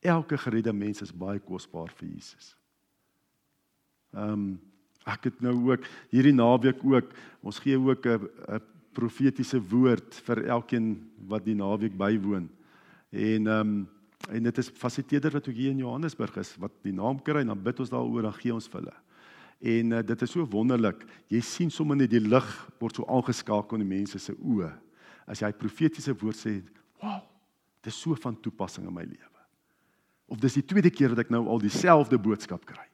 Elke 0.00 0.38
geredde 0.38 0.72
mens 0.72 1.02
is 1.04 1.14
baie 1.14 1.38
kosbaar 1.42 1.92
vir 2.00 2.08
Jesus. 2.08 2.54
Ehm 4.16 4.32
um, 4.32 4.48
ek 5.08 5.30
het 5.30 5.38
nou 5.40 5.54
ook 5.70 5.86
hierdie 6.12 6.34
naweek 6.36 6.82
ook, 6.84 7.14
ons 7.40 7.58
gee 7.64 7.78
ook 7.80 8.04
'n 8.06 8.28
'n 8.56 8.60
profetiese 8.92 9.60
woord 9.60 10.14
vir 10.26 10.44
elkeen 10.44 11.10
wat 11.28 11.44
die 11.44 11.54
naweek 11.54 11.96
bywoon. 11.96 12.48
En 13.10 13.46
ehm 13.46 13.60
um, 13.60 13.88
En 14.28 14.42
dit 14.42 14.58
is 14.58 14.68
fasiliteerder 14.68 15.32
wat 15.38 15.48
ook 15.48 15.54
hier 15.54 15.70
in 15.70 15.80
Johannesburg 15.80 16.36
is 16.36 16.54
wat 16.60 16.72
die 16.84 16.92
naam 16.92 17.22
kry 17.24 17.40
en 17.40 17.52
dan 17.54 17.62
bid 17.62 17.80
ons 17.80 17.92
daaroor 17.92 18.28
dan 18.28 18.36
gee 18.36 18.52
ons 18.54 18.68
vir 18.68 18.82
hulle. 18.82 18.96
En 19.58 19.94
uh, 19.96 20.02
dit 20.06 20.22
is 20.22 20.30
so 20.30 20.44
wonderlik. 20.52 21.02
Jy 21.32 21.40
sien 21.42 21.72
sommer 21.74 21.96
net 21.96 22.12
die 22.12 22.22
lig 22.22 22.50
word 22.78 23.00
so 23.00 23.08
aangeskakel 23.08 23.78
in 23.78 23.86
die 23.86 23.96
mense 23.96 24.20
se 24.22 24.34
oë. 24.36 24.70
As 25.28 25.42
jy 25.42 25.50
profetiese 25.56 26.14
woord 26.20 26.38
sê, 26.38 26.60
"Wow, 27.02 27.24
dit 27.82 27.92
is 27.92 28.00
so 28.00 28.14
van 28.14 28.36
toepassing 28.40 28.86
in 28.86 28.94
my 28.94 29.04
lewe." 29.04 29.42
Of 30.28 30.38
dis 30.40 30.54
die 30.54 30.64
tweede 30.64 30.90
keer 30.90 31.08
dat 31.08 31.24
ek 31.24 31.30
nou 31.30 31.46
al 31.48 31.58
dieselfde 31.58 32.18
boodskap 32.18 32.64
kry. 32.64 32.84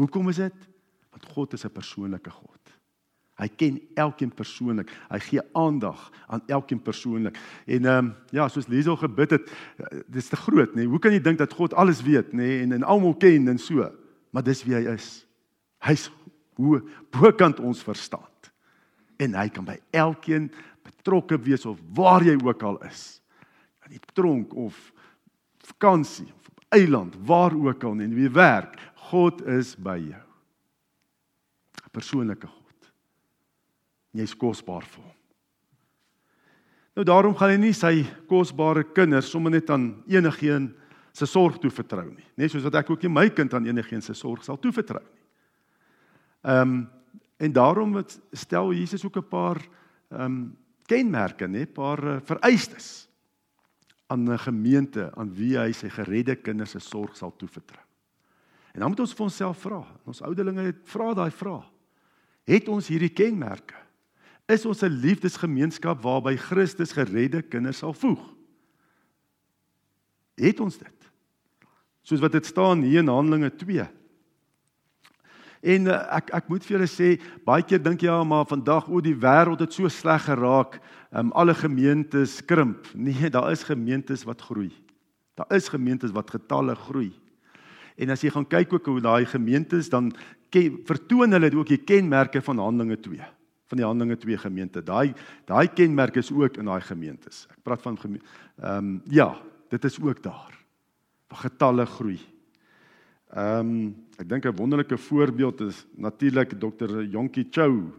Hoekom 0.00 0.28
is 0.28 0.36
dit? 0.36 0.68
Want 1.10 1.26
God 1.34 1.52
is 1.52 1.64
'n 1.64 1.70
persoonlike 1.70 2.30
God. 2.30 2.81
Hy 3.42 3.48
ken 3.58 3.80
elkeen 3.98 4.30
persoonlik. 4.30 4.90
Hy 5.10 5.18
gee 5.26 5.42
aandag 5.58 6.04
aan 6.30 6.42
elkeen 6.46 6.82
persoonlik. 6.82 7.38
En 7.66 7.88
ehm 7.88 8.06
um, 8.06 8.14
ja, 8.30 8.48
soos 8.48 8.68
Liesel 8.70 8.96
gebid 8.96 9.34
het, 9.36 9.50
eh, 9.50 10.00
dis 10.06 10.28
te 10.30 10.38
groot, 10.38 10.74
nê. 10.74 10.84
Nee. 10.84 10.90
Hoe 10.90 11.00
kan 11.02 11.12
jy 11.12 11.20
dink 11.20 11.38
dat 11.38 11.52
God 11.52 11.74
alles 11.74 12.02
weet, 12.06 12.32
nê, 12.32 12.38
nee, 12.38 12.60
en 12.62 12.72
en 12.78 12.86
almal 12.86 13.16
ken 13.18 13.48
en 13.48 13.58
so? 13.58 13.88
Maar 14.30 14.46
dis 14.46 14.62
wie 14.64 14.76
hy 14.78 14.94
is. 14.94 15.26
Hy's 15.82 16.10
hoe 16.54 16.82
bokant 17.10 17.60
ons 17.60 17.82
verstand. 17.82 18.52
En 19.18 19.34
hy 19.34 19.48
kan 19.48 19.66
by 19.66 19.78
elkeen 19.90 20.50
betrokke 20.86 21.38
wees 21.42 21.66
of 21.66 21.80
waar 21.94 22.24
jy 22.24 22.36
ook 22.42 22.62
al 22.62 22.78
is. 22.86 23.20
In 23.86 23.96
die 23.96 24.02
tronk 24.14 24.54
of 24.54 24.78
vakansie 25.66 26.30
of 26.30 26.48
op 26.48 26.64
eiland, 26.78 27.16
waar 27.26 27.54
ook 27.54 27.84
al 27.84 28.00
en 28.00 28.14
wie 28.14 28.30
werk, 28.30 28.78
God 29.10 29.42
is 29.46 29.74
by 29.76 29.98
jou. 29.98 30.22
'n 31.82 31.90
Persoonlike 31.90 32.46
God. 32.46 32.61
Jy's 34.12 34.34
kosbaar 34.36 34.84
vir 34.84 35.02
hom. 35.02 35.18
Nou 36.96 37.04
daarom 37.08 37.34
gaan 37.36 37.54
hy 37.54 37.60
nie 37.60 37.74
sy 37.76 38.02
kosbare 38.28 38.84
kinders 38.92 39.30
sommer 39.32 39.54
net 39.54 39.70
aan 39.72 40.02
enigiemand 40.10 40.76
se 41.12 41.26
sorg 41.28 41.58
toe 41.60 41.70
vertrou 41.72 42.06
nie. 42.08 42.24
Net 42.40 42.52
soos 42.52 42.64
wat 42.64 42.78
ek 42.80 42.90
ook 42.92 43.02
nie 43.04 43.12
my 43.12 43.26
kind 43.32 43.52
aan 43.54 43.68
enigiemand 43.68 44.04
se 44.04 44.16
sorg 44.16 44.44
sal 44.44 44.60
toevertrou 44.60 45.02
nie. 45.02 45.22
Ehm 46.42 46.74
um, 46.74 46.82
en 47.42 47.50
daarom 47.50 47.90
wat 47.96 48.12
stel 48.38 48.70
Jesus 48.70 49.04
ook 49.04 49.16
'n 49.16 49.28
paar 49.28 49.58
ehm 50.10 50.20
um, 50.24 50.56
kenmerke, 50.86 51.48
nê, 51.48 51.66
'n 51.66 51.72
paar 51.72 52.04
uh, 52.04 52.20
vereistes 52.20 53.08
aan 54.06 54.30
'n 54.30 54.38
gemeente 54.38 55.10
aan 55.16 55.34
wie 55.34 55.58
hy 55.58 55.72
sy 55.72 55.88
geredde 55.88 56.36
kinders 56.36 56.70
se 56.70 56.78
sorg 56.78 57.16
sal 57.16 57.36
toevertrou. 57.36 57.82
En 58.72 58.80
dan 58.80 58.88
moet 58.88 59.00
ons 59.00 59.14
vir 59.14 59.24
onsself 59.24 59.58
vra. 59.58 59.82
Ons 60.04 60.22
ouderlinge 60.22 60.74
vra 60.84 61.14
daai 61.14 61.30
vraag. 61.30 61.68
Het 62.44 62.68
ons 62.68 62.88
hierdie 62.88 63.12
kenmerke? 63.12 63.81
Is 64.50 64.66
ons 64.66 64.82
'n 64.82 65.00
liefdesgemeenskap 65.00 66.02
waarby 66.02 66.36
Christus 66.36 66.92
geredde 66.92 67.42
kinders 67.42 67.78
sal 67.78 67.92
voeg. 67.92 68.20
Het 70.34 70.60
ons 70.60 70.78
dit? 70.78 71.10
Soos 72.02 72.20
wat 72.20 72.32
dit 72.32 72.46
staan 72.46 72.82
hier 72.82 72.98
in 72.98 73.08
Handelinge 73.08 73.54
2. 73.54 73.86
En 75.62 75.86
uh, 75.86 76.16
ek 76.16 76.32
ek 76.34 76.48
moet 76.48 76.64
vir 76.64 76.76
julle 76.76 76.90
sê, 76.90 77.20
baie 77.46 77.62
keer 77.62 77.78
dink 77.78 78.02
jy 78.02 78.10
ja, 78.10 78.24
maar 78.24 78.48
vandag 78.50 78.88
o, 78.88 79.00
die 79.00 79.14
wêreld 79.14 79.60
het 79.60 79.72
so 79.72 79.88
sleg 79.88 80.24
geraak, 80.26 80.80
um, 81.14 81.30
alle 81.32 81.54
gemeentes 81.54 82.40
krimp. 82.44 82.88
Nee, 82.98 83.30
daar 83.30 83.52
is 83.52 83.62
gemeentes 83.62 84.24
wat 84.24 84.42
groei. 84.42 84.72
Daar 85.38 85.54
is 85.54 85.68
gemeentes 85.68 86.10
wat 86.10 86.30
getalle 86.30 86.74
groei. 86.74 87.12
En 87.96 88.10
as 88.10 88.22
jy 88.22 88.30
gaan 88.30 88.48
kyk 88.48 88.72
ook 88.72 88.86
hoe 88.86 89.00
daai 89.00 89.26
gemeentes 89.26 89.88
dan 89.88 90.10
vertoon 90.50 91.32
hulle 91.32 91.54
ook 91.54 91.68
die 91.68 91.84
kenmerke 91.84 92.42
van 92.42 92.58
Handelinge 92.58 92.98
2 93.00 93.22
van 93.72 93.80
die 93.80 93.86
Handelinge 93.88 94.18
2 94.20 94.36
gemeente. 94.36 94.82
Daai 94.84 95.14
daai 95.48 95.68
kenmerk 95.72 96.18
is 96.20 96.28
ook 96.32 96.58
in 96.60 96.68
daai 96.68 96.82
gemeentes. 96.84 97.46
Ek 97.50 97.62
praat 97.64 97.80
van 97.80 97.96
ehm 97.96 98.18
um, 98.68 99.00
ja, 99.08 99.32
dit 99.72 99.84
is 99.88 99.96
ook 100.00 100.20
daar. 100.22 100.52
Waar 101.32 101.44
getalle 101.48 101.86
groei. 101.86 102.20
Ehm 103.32 103.72
um, 103.72 103.94
ek 104.20 104.28
dink 104.28 104.44
'n 104.44 104.56
wonderlike 104.56 104.98
voorbeeld 104.98 105.60
is 105.60 105.86
natuurlik 105.96 106.60
Dr. 106.60 107.00
Jonkie 107.08 107.48
Chou 107.50 107.92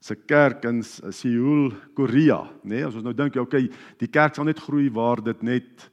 se 0.00 0.16
kerk 0.16 0.64
in 0.64 0.82
Seoul, 0.82 1.72
Korea, 1.94 2.42
nê? 2.64 2.74
Nee, 2.74 2.86
as 2.86 2.94
ons 2.94 3.04
nou 3.04 3.14
dink, 3.14 3.36
okay, 3.36 3.70
die 3.98 4.08
kerk 4.08 4.34
sal 4.34 4.44
net 4.44 4.58
groei 4.58 4.90
waar 4.90 5.22
dit 5.22 5.42
net 5.42 5.90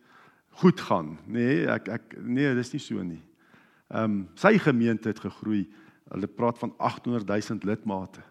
goed 0.50 0.80
gaan, 0.80 1.18
nê? 1.28 1.34
Nee, 1.34 1.68
ek 1.68 1.88
ek 1.90 2.16
nee, 2.24 2.56
dis 2.56 2.74
nie 2.74 2.80
so 2.80 3.04
nie. 3.04 3.22
Ehm 3.92 4.04
um, 4.04 4.28
sy 4.36 4.58
gemeente 4.58 5.10
het 5.10 5.20
gegroei. 5.20 5.68
Hulle 6.10 6.28
praat 6.28 6.58
van 6.58 6.74
800 6.80 7.28
000 7.28 7.60
lidmate 7.68 8.28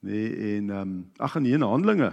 nee 0.00 0.56
en 0.56 0.70
ehm 0.70 0.80
um, 0.80 1.10
ag 1.16 1.38
nee 1.40 1.52
in 1.52 1.62
Handelinge 1.62 2.12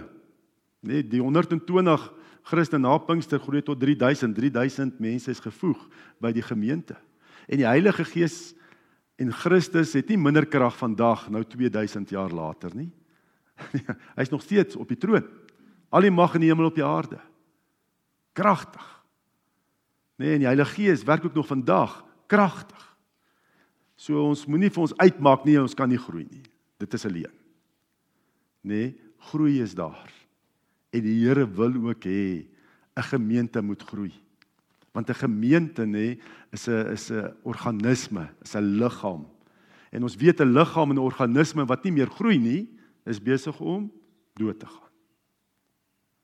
nee 0.80 1.02
die 1.02 1.20
120 1.20 2.12
Christen 2.42 2.80
na 2.80 2.98
Pinkster 2.98 3.40
groei 3.40 3.62
tot 3.62 3.80
3000 3.80 4.34
3000 4.36 5.00
mense 5.00 5.30
is 5.30 5.40
gevoeg 5.40 5.88
by 6.20 6.32
die 6.32 6.42
gemeente 6.42 6.96
en 7.48 7.56
die 7.56 7.66
Heilige 7.66 8.04
Gees 8.04 8.54
En 9.18 9.32
Christus 9.34 9.96
het 9.98 10.12
nie 10.12 10.18
minder 10.20 10.46
krag 10.46 10.76
vandag 10.78 11.26
nou 11.34 11.42
2000 11.42 12.10
jaar 12.14 12.30
later 12.30 12.70
nie. 12.78 12.90
Hy's 14.18 14.30
nog 14.30 14.44
steeds 14.46 14.78
op 14.78 14.86
die 14.88 14.98
troon. 14.98 15.26
Al 15.90 16.06
die 16.06 16.14
mag 16.14 16.36
in 16.38 16.44
die 16.46 16.50
hemel 16.52 16.70
op 16.70 16.78
die 16.78 16.86
aarde. 16.86 17.18
Kragtig. 18.38 18.84
Nee, 20.18 20.36
en 20.36 20.44
die 20.44 20.50
Heilige 20.50 20.76
Gees 20.76 21.02
werk 21.06 21.26
ook 21.26 21.34
nog 21.34 21.50
vandag 21.50 21.98
kragtig. 22.30 22.84
So 23.98 24.22
ons 24.30 24.46
moenie 24.46 24.70
vir 24.70 24.86
ons 24.86 24.94
uitmaak 25.02 25.42
nie 25.48 25.58
ons 25.58 25.74
kan 25.74 25.90
nie 25.90 25.98
groei 25.98 26.28
nie. 26.28 26.44
Dit 26.78 26.94
is 26.94 27.08
alleen. 28.64 28.76
Nee, 28.78 29.00
groei 29.18 29.60
is 29.62 29.74
daar. 29.74 30.12
En 30.90 31.02
die 31.02 31.26
Here 31.26 31.46
wil 31.46 31.74
ook 31.88 32.04
hê 32.04 32.46
'n 32.96 33.02
gemeente 33.02 33.62
moet 33.62 33.82
groei. 33.82 34.12
Want 34.92 35.08
'n 35.08 35.14
gemeente 35.14 35.84
nê 35.84 36.18
is 36.50 36.68
'n 36.68 36.92
is 36.92 37.10
'n 37.10 37.34
organisme, 37.42 38.28
is 38.42 38.54
'n 38.54 38.78
liggaam. 38.78 39.26
En 39.90 40.02
ons 40.02 40.16
weet 40.16 40.40
'n 40.40 40.52
liggaam 40.52 40.90
en 40.90 40.96
'n 40.96 40.98
organisme 40.98 41.66
wat 41.66 41.84
nie 41.84 41.92
meer 41.92 42.10
groei 42.10 42.38
nie, 42.38 42.68
is 43.04 43.22
besig 43.22 43.60
om 43.60 43.92
dood 44.34 44.58
te 44.58 44.66
gaan. 44.66 44.90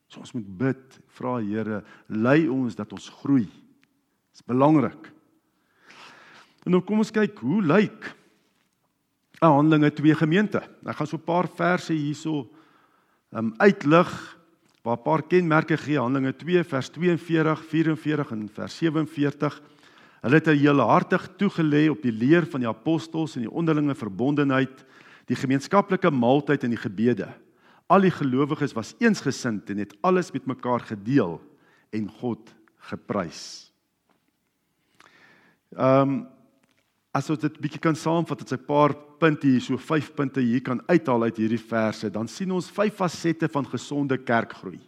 So 0.09 0.21
ons 0.21 0.33
moet 0.33 0.59
bid, 0.59 1.01
vra 1.07 1.41
Here, 1.41 1.85
lei 2.07 2.49
ons 2.49 2.75
dat 2.75 2.93
ons 2.93 3.09
groei. 3.09 3.45
Dit 3.45 4.35
is 4.35 4.45
belangrik. 4.45 5.13
En 6.65 6.71
nou 6.71 6.83
kom 6.83 6.99
ons 6.99 7.11
kyk 7.11 7.39
hoe 7.39 7.63
lyk 7.63 8.05
'n 8.05 8.24
Handelinge 9.51 9.93
2 9.93 10.15
gemeente. 10.15 10.63
Ek 10.87 10.97
gaan 10.97 11.07
so 11.07 11.17
'n 11.17 11.25
paar 11.25 11.49
verse 11.49 11.93
hierso 11.93 12.51
um 13.33 13.55
uitlig 13.59 14.39
waar 14.83 14.97
'n 14.97 15.03
paar 15.03 15.23
kenmerke 15.23 15.77
gee 15.77 15.99
Handelinge 15.99 16.37
2 16.37 16.65
vers 16.65 16.89
42, 16.89 17.65
44 17.65 18.31
en 18.31 18.49
vers 18.49 18.77
47. 18.77 19.63
Hulle 20.23 20.35
het 20.35 20.47
'n 20.49 20.59
heelhartig 20.59 21.29
toegelê 21.37 21.91
op 21.91 22.03
die 22.03 22.13
leer 22.13 22.47
van 22.47 22.61
die 22.61 22.69
apostels 22.69 23.37
en 23.37 23.43
die 23.43 23.51
onderlinge 23.51 23.95
verbondenheid, 23.95 24.85
die 25.27 25.37
gemeenskaplike 25.37 26.11
maaltyd 26.11 26.65
en 26.65 26.71
die 26.71 26.81
gebede. 26.81 27.29
Al 27.87 28.01
die 28.01 28.11
gelowiges 28.11 28.73
was 28.73 28.95
eensgesind 28.99 29.71
en 29.71 29.79
het 29.79 29.97
alles 30.01 30.33
met 30.33 30.47
mekaar 30.47 30.81
gedeel 30.81 31.41
en 31.91 32.09
God 32.09 32.55
geprys. 32.79 33.73
Um, 35.79 36.34
as 37.15 37.31
ons 37.31 37.39
dit 37.39 37.59
bietjie 37.63 37.81
kan 37.83 37.95
saamvat, 37.95 38.43
het 38.43 38.55
sy 38.57 38.59
paar 38.59 38.93
punte 39.23 39.47
hier, 39.47 39.63
so 39.63 39.79
vyf 39.79 40.11
punte 40.19 40.43
hier 40.43 40.63
kan 40.67 40.81
uithaal 40.91 41.29
uit 41.29 41.39
hierdie 41.45 41.63
verse, 41.63 42.11
dan 42.11 42.27
sien 42.31 42.51
ons 42.53 42.73
vyf 42.75 42.97
fasette 42.99 43.47
van 43.55 43.69
gesonde 43.71 44.19
kerkgroei. 44.19 44.81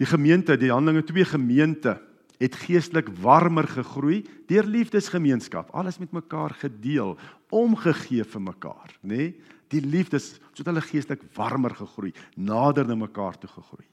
Die 0.00 0.08
gemeente, 0.08 0.56
die 0.56 0.72
Handelinge 0.72 1.04
2 1.10 1.26
gemeente 1.34 1.98
het 2.40 2.56
geestelik 2.56 3.10
warmer 3.20 3.66
gegroei 3.68 4.22
deur 4.48 4.64
liefdesgemeenskap, 4.64 5.68
alles 5.76 6.00
met 6.00 6.14
mekaar 6.16 6.54
gedeel, 6.62 7.12
omgegee 7.52 8.24
vir 8.24 8.44
mekaar, 8.48 8.94
nê? 9.02 9.16
Nee? 9.16 9.56
Die 9.70 9.84
liefdes, 9.84 10.32
sodat 10.50 10.72
hulle 10.72 10.82
geestelik 10.82 11.20
warmer 11.36 11.76
gegroei, 11.78 12.08
nader 12.34 12.88
na 12.88 12.96
mekaar 12.98 13.36
toe 13.38 13.46
gegroei. 13.52 13.84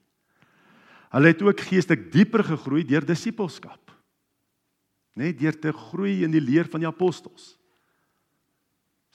Hulle 1.13 1.29
het 1.29 1.43
ook 1.45 1.59
geestelik 1.67 2.07
dieper 2.15 2.41
gegroei 2.47 2.81
deur 2.87 3.05
disippelskap 3.05 3.86
net 5.17 5.39
deur 5.39 5.55
te 5.59 5.73
groei 5.73 6.23
in 6.23 6.31
die 6.31 6.43
leer 6.43 6.69
van 6.69 6.83
die 6.83 6.89
apostels. 6.89 7.55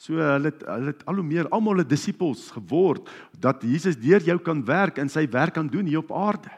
So 0.02 0.18
hulle 0.18 0.50
het, 0.50 0.64
hulle 0.66 0.90
het 0.90 1.04
al 1.06 1.20
hoe 1.20 1.26
meer 1.26 1.48
almal 1.54 1.80
'n 1.80 1.88
disippels 1.88 2.50
geword 2.50 3.08
dat 3.38 3.62
Jesus 3.62 3.96
deur 3.96 4.20
jou 4.20 4.38
kan 4.38 4.64
werk 4.64 4.98
en 4.98 5.08
sy 5.08 5.28
werk 5.30 5.54
kan 5.54 5.68
doen 5.68 5.86
hier 5.86 6.02
op 6.02 6.12
aarde. 6.12 6.50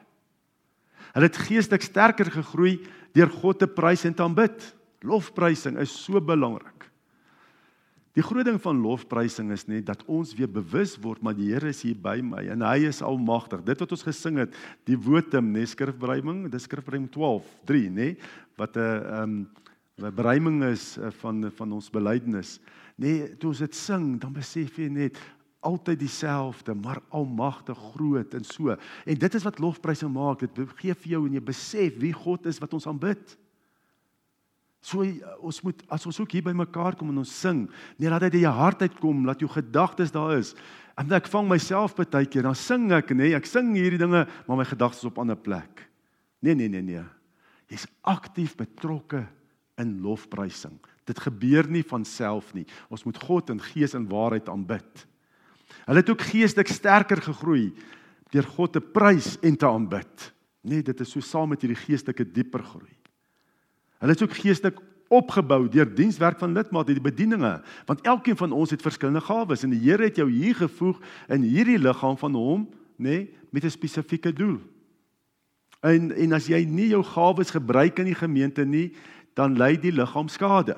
Hulle 1.13 1.27
het 1.29 1.37
geestelik 1.37 1.83
sterker 1.83 2.31
gegroei 2.31 2.81
deur 3.13 3.31
God 3.31 3.59
te 3.59 3.67
prys 3.67 4.05
en 4.05 4.15
te 4.15 4.23
aanbid. 4.23 4.75
Lofprysing 5.03 5.79
is 5.79 5.93
so 6.05 6.21
belangrik. 6.21 6.91
Die 8.14 8.23
groot 8.23 8.47
ding 8.47 8.61
van 8.62 8.78
lofprysing 8.78 9.49
is 9.50 9.64
net 9.66 9.88
dat 9.88 10.04
ons 10.06 10.37
weer 10.38 10.50
bewus 10.50 10.92
word 11.02 11.23
maar 11.25 11.35
die 11.35 11.49
Here 11.50 11.73
is 11.73 11.83
hier 11.83 11.99
by 11.99 12.21
my 12.23 12.44
en 12.52 12.62
hy 12.62 12.87
is 12.87 13.02
almagtig. 13.02 13.64
Dit 13.66 13.83
wat 13.83 13.94
ons 13.97 14.06
gesing 14.06 14.38
het, 14.38 14.54
die 14.86 14.99
wotum, 14.99 15.49
nee, 15.56 15.67
skrifbereiming, 15.67 16.45
dis 16.52 16.69
skrifbereiming 16.69 17.10
12:3, 17.10 17.91
nê, 17.91 18.08
wat 18.56 18.76
'n 18.76 18.80
ehm 18.80 19.47
'n 19.99 20.15
bereiming 20.15 20.62
is 20.62 20.97
eh, 20.99 21.10
van 21.23 21.50
van 21.50 21.73
ons 21.73 21.91
belydenis. 21.91 22.60
Nee, 22.97 23.36
toe 23.36 23.50
ons 23.50 23.58
dit 23.58 23.75
sing, 23.75 24.21
dan 24.21 24.32
besef 24.32 24.78
jy 24.78 24.89
net 24.89 25.19
altyd 25.60 25.99
dieselfde, 25.99 26.75
maar 26.75 27.02
almagtig 27.10 27.78
groot 27.95 28.34
en 28.34 28.45
so. 28.45 28.76
En 29.04 29.19
dit 29.19 29.34
is 29.34 29.43
wat 29.43 29.58
lofprysing 29.58 30.12
maak. 30.12 30.41
Dit 30.41 30.71
gee 30.76 30.95
vir 30.95 31.10
jou 31.10 31.26
en 31.26 31.32
jy 31.32 31.41
besef 31.41 31.99
wie 31.99 32.12
God 32.12 32.47
is 32.47 32.58
wat 32.58 32.75
ons 32.75 32.86
aanbid. 32.86 33.39
So 34.84 35.06
ons 35.40 35.62
moet 35.64 35.80
as 35.92 36.04
ons 36.04 36.18
ook 36.20 36.34
hier 36.36 36.44
by 36.44 36.52
mekaar 36.56 36.97
kom 37.00 37.08
en 37.08 37.23
ons 37.23 37.34
sing, 37.40 37.64
nee 37.97 38.10
laat 38.12 38.26
dit 38.26 38.36
uit 38.36 38.44
jou 38.44 38.52
hart 38.52 38.82
uitkom, 38.84 39.23
laat 39.25 39.40
jou 39.40 39.49
gedagtes 39.49 40.12
daar 40.12 40.36
is. 40.36 40.52
En 41.00 41.10
ek 41.16 41.30
vang 41.32 41.49
myself 41.49 41.97
baie 41.97 42.28
keer, 42.28 42.44
dan 42.44 42.58
sing 42.58 42.90
ek 42.92 43.14
nê, 43.14 43.30
nee, 43.30 43.38
ek 43.38 43.49
sing 43.49 43.73
hierdie 43.75 43.99
dinge, 43.99 44.26
maar 44.47 44.60
my 44.60 44.66
gedagtes 44.68 45.08
op 45.08 45.18
ander 45.23 45.38
plek. 45.40 45.86
Nee 46.44 46.54
nee 46.54 46.68
nee 46.68 46.84
nee. 46.84 47.04
Jy's 47.73 47.86
aktief 48.04 48.52
betrokke 48.60 49.25
in 49.80 49.97
lofprysing. 50.04 50.76
Dit 51.08 51.23
gebeur 51.25 51.66
nie 51.68 51.82
van 51.88 52.04
self 52.04 52.52
nie. 52.54 52.66
Ons 52.92 53.06
moet 53.08 53.18
God 53.25 53.50
in 53.54 53.62
gees 53.73 53.97
en 53.97 54.04
waarheid 54.08 54.49
aanbid. 54.52 55.06
Hulle 55.84 56.00
het 56.00 56.12
ook 56.12 56.26
geestelik 56.28 56.68
sterker 56.68 57.25
gegroei 57.25 57.70
deur 58.34 58.47
God 58.56 58.75
te 58.76 58.82
prys 58.82 59.34
en 59.47 59.56
te 59.56 59.68
aanbid. 59.68 60.28
Nee, 60.64 60.82
dit 60.84 61.00
is 61.00 61.10
so 61.12 61.25
saam 61.25 61.52
met 61.52 61.64
hierdie 61.64 61.78
geestelike 61.78 62.25
dieper 62.34 62.64
groei. 62.66 62.92
Hulle 63.99 64.15
is 64.15 64.23
ook 64.23 64.37
geestelik 64.37 64.80
opgebou 65.09 65.69
deur 65.69 65.95
dienswerk 65.95 66.39
van 66.39 66.52
lidmate, 66.57 66.95
die 66.97 67.04
bedieninge, 67.04 67.59
want 67.87 68.00
elkeen 68.09 68.37
van 68.37 68.52
ons 68.52 68.71
het 68.71 68.83
verskillende 68.83 69.21
gawes 69.21 69.63
en 69.63 69.71
die 69.75 69.83
Here 69.85 70.09
het 70.09 70.17
jou 70.17 70.30
hier 70.30 70.54
gevoeg 70.54 71.00
in 71.28 71.43
hierdie 71.43 71.78
liggaam 71.78 72.17
van 72.19 72.35
hom, 72.35 72.69
nê, 72.97 73.09
nee, 73.11 73.35
met 73.50 73.65
'n 73.65 73.71
spesifieke 73.71 74.33
doel. 74.33 74.59
En 75.83 76.11
en 76.13 76.33
as 76.33 76.47
jy 76.47 76.65
nie 76.65 76.89
jou 76.89 77.02
gawes 77.04 77.50
gebruik 77.50 77.99
in 77.99 78.04
die 78.04 78.19
gemeente 78.19 78.65
nie, 78.65 78.93
dan 79.35 79.57
ly 79.59 79.76
die 79.76 79.93
liggaam 79.93 80.28
skade. 80.28 80.76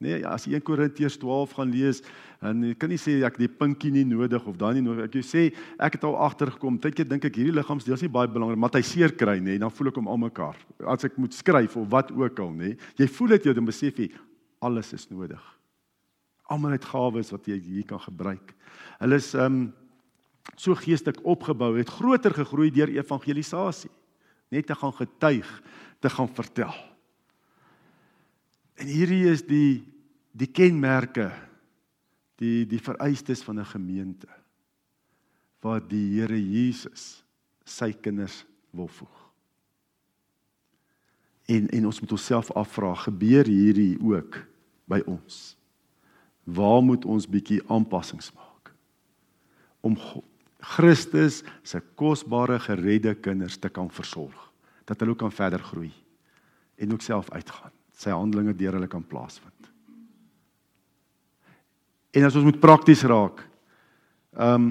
Nee, 0.00 0.22
as 0.24 0.46
jy 0.48 0.56
1 0.56 0.62
Korintiërs 0.64 1.18
12 1.20 1.50
gaan 1.58 1.72
lees, 1.74 1.98
jy 2.40 2.72
kan 2.80 2.88
nie 2.88 2.96
sê 2.96 3.18
ek 3.26 3.34
die 3.36 3.50
pinkie 3.52 3.90
nie 3.92 4.06
nodig 4.08 4.46
of 4.48 4.56
dan 4.56 4.78
nie 4.78 4.84
nodig. 4.84 5.10
Ek 5.10 5.18
jy 5.18 5.24
sê 5.28 5.42
ek 5.76 5.98
het 5.98 6.06
al 6.08 6.16
agtergekom. 6.24 6.78
Tydjie 6.80 7.04
dink 7.04 7.26
ek 7.28 7.36
hierdie 7.36 7.52
liggaamsdeel 7.52 7.98
is 7.98 8.04
nie 8.06 8.12
baie 8.14 8.30
belangrik, 8.32 8.56
maar 8.62 8.72
hy 8.72 8.80
seer 8.86 9.12
kry 9.12 9.36
nê, 9.44 9.58
dan 9.60 9.68
voel 9.76 9.92
ek 9.92 10.00
hom 10.00 10.08
almekaar. 10.08 10.56
As 10.88 11.04
ek 11.04 11.20
moet 11.20 11.36
skryf 11.36 11.76
of 11.76 11.90
wat 11.92 12.14
ook 12.16 12.40
al 12.40 12.54
nê, 12.56 12.72
jy 12.96 13.10
voel 13.12 13.36
dit 13.36 13.50
jy 13.50 13.56
dan 13.58 13.68
besef 13.68 14.00
jy 14.00 14.08
alles 14.64 14.94
is 14.96 15.04
nodig. 15.12 15.42
Almal 16.48 16.78
het 16.78 16.88
gawes 16.88 17.28
wat 17.36 17.52
jy 17.52 17.60
hier 17.60 17.84
kan 17.92 18.00
gebruik. 18.00 18.56
Hulle 19.02 19.20
is 19.20 19.34
ehm 19.36 19.46
um, 19.52 19.62
so 20.56 20.72
geestelik 20.74 21.20
opgebou, 21.28 21.74
het 21.76 21.92
groter 21.92 22.32
gegroei 22.34 22.72
deur 22.72 22.88
evangelisasie. 22.96 23.92
Net 24.50 24.66
te 24.66 24.74
gaan 24.74 24.96
getuig, 24.96 25.50
te 26.00 26.08
gaan 26.10 26.32
vertel. 26.32 26.72
En 28.80 28.88
hierdie 28.88 29.26
is 29.28 29.44
die 29.44 29.84
die 30.30 30.48
kenmerke 30.48 31.28
die 32.40 32.64
die 32.70 32.80
vereistes 32.80 33.42
van 33.44 33.58
'n 33.60 33.66
gemeente 33.66 34.28
waar 35.60 35.80
die 35.80 36.16
Here 36.16 36.38
Jesus 36.38 37.24
sy 37.64 37.92
kinders 37.92 38.44
wil 38.70 38.88
voeg. 38.88 39.18
En 41.46 41.68
en 41.68 41.86
ons 41.86 42.00
moet 42.00 42.12
onsself 42.12 42.50
afvra, 42.50 42.94
gebeur 42.94 43.44
hierdie 43.44 43.98
ook 44.00 44.46
by 44.86 45.02
ons? 45.06 45.56
Waar 46.44 46.82
moet 46.82 47.04
ons 47.04 47.28
bietjie 47.28 47.60
aanpassings 47.68 48.32
maak 48.32 48.72
om 49.80 49.96
Christus 50.60 51.42
se 51.62 51.80
kosbare 51.94 52.58
geredde 52.60 53.14
kinders 53.14 53.56
te 53.56 53.68
kan 53.68 53.90
versorg, 53.90 54.52
dat 54.84 55.00
hulle 55.00 55.16
kan 55.16 55.32
verder 55.32 55.60
groei 55.60 55.92
en 56.76 56.92
ook 56.92 57.02
self 57.02 57.30
uitgaan 57.30 57.79
sy 58.00 58.12
handelinge 58.14 58.54
deur 58.56 58.78
hulle 58.78 58.88
kan 58.88 59.04
plaasvind. 59.04 59.68
En 62.16 62.26
as 62.26 62.36
ons 62.38 62.46
moet 62.48 62.62
prakties 62.62 63.04
raak. 63.08 63.44
Ehm 64.36 64.70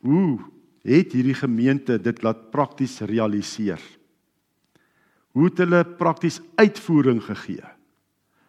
Hoe 0.00 0.38
het 0.80 1.12
hierdie 1.12 1.36
gemeente 1.36 1.98
dit 2.00 2.22
laat 2.24 2.46
prakties 2.50 3.02
realiseer? 3.04 3.82
Hoe 5.36 5.50
het 5.50 5.60
hulle 5.60 5.82
prakties 5.84 6.40
uitvoering 6.56 7.20
gegee 7.22 7.66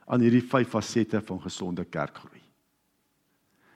aan 0.07 0.23
hierdie 0.23 0.43
vyf 0.43 0.71
fasette 0.71 1.19
van 1.27 1.41
gesonde 1.43 1.83
kerkgroei? 1.83 2.39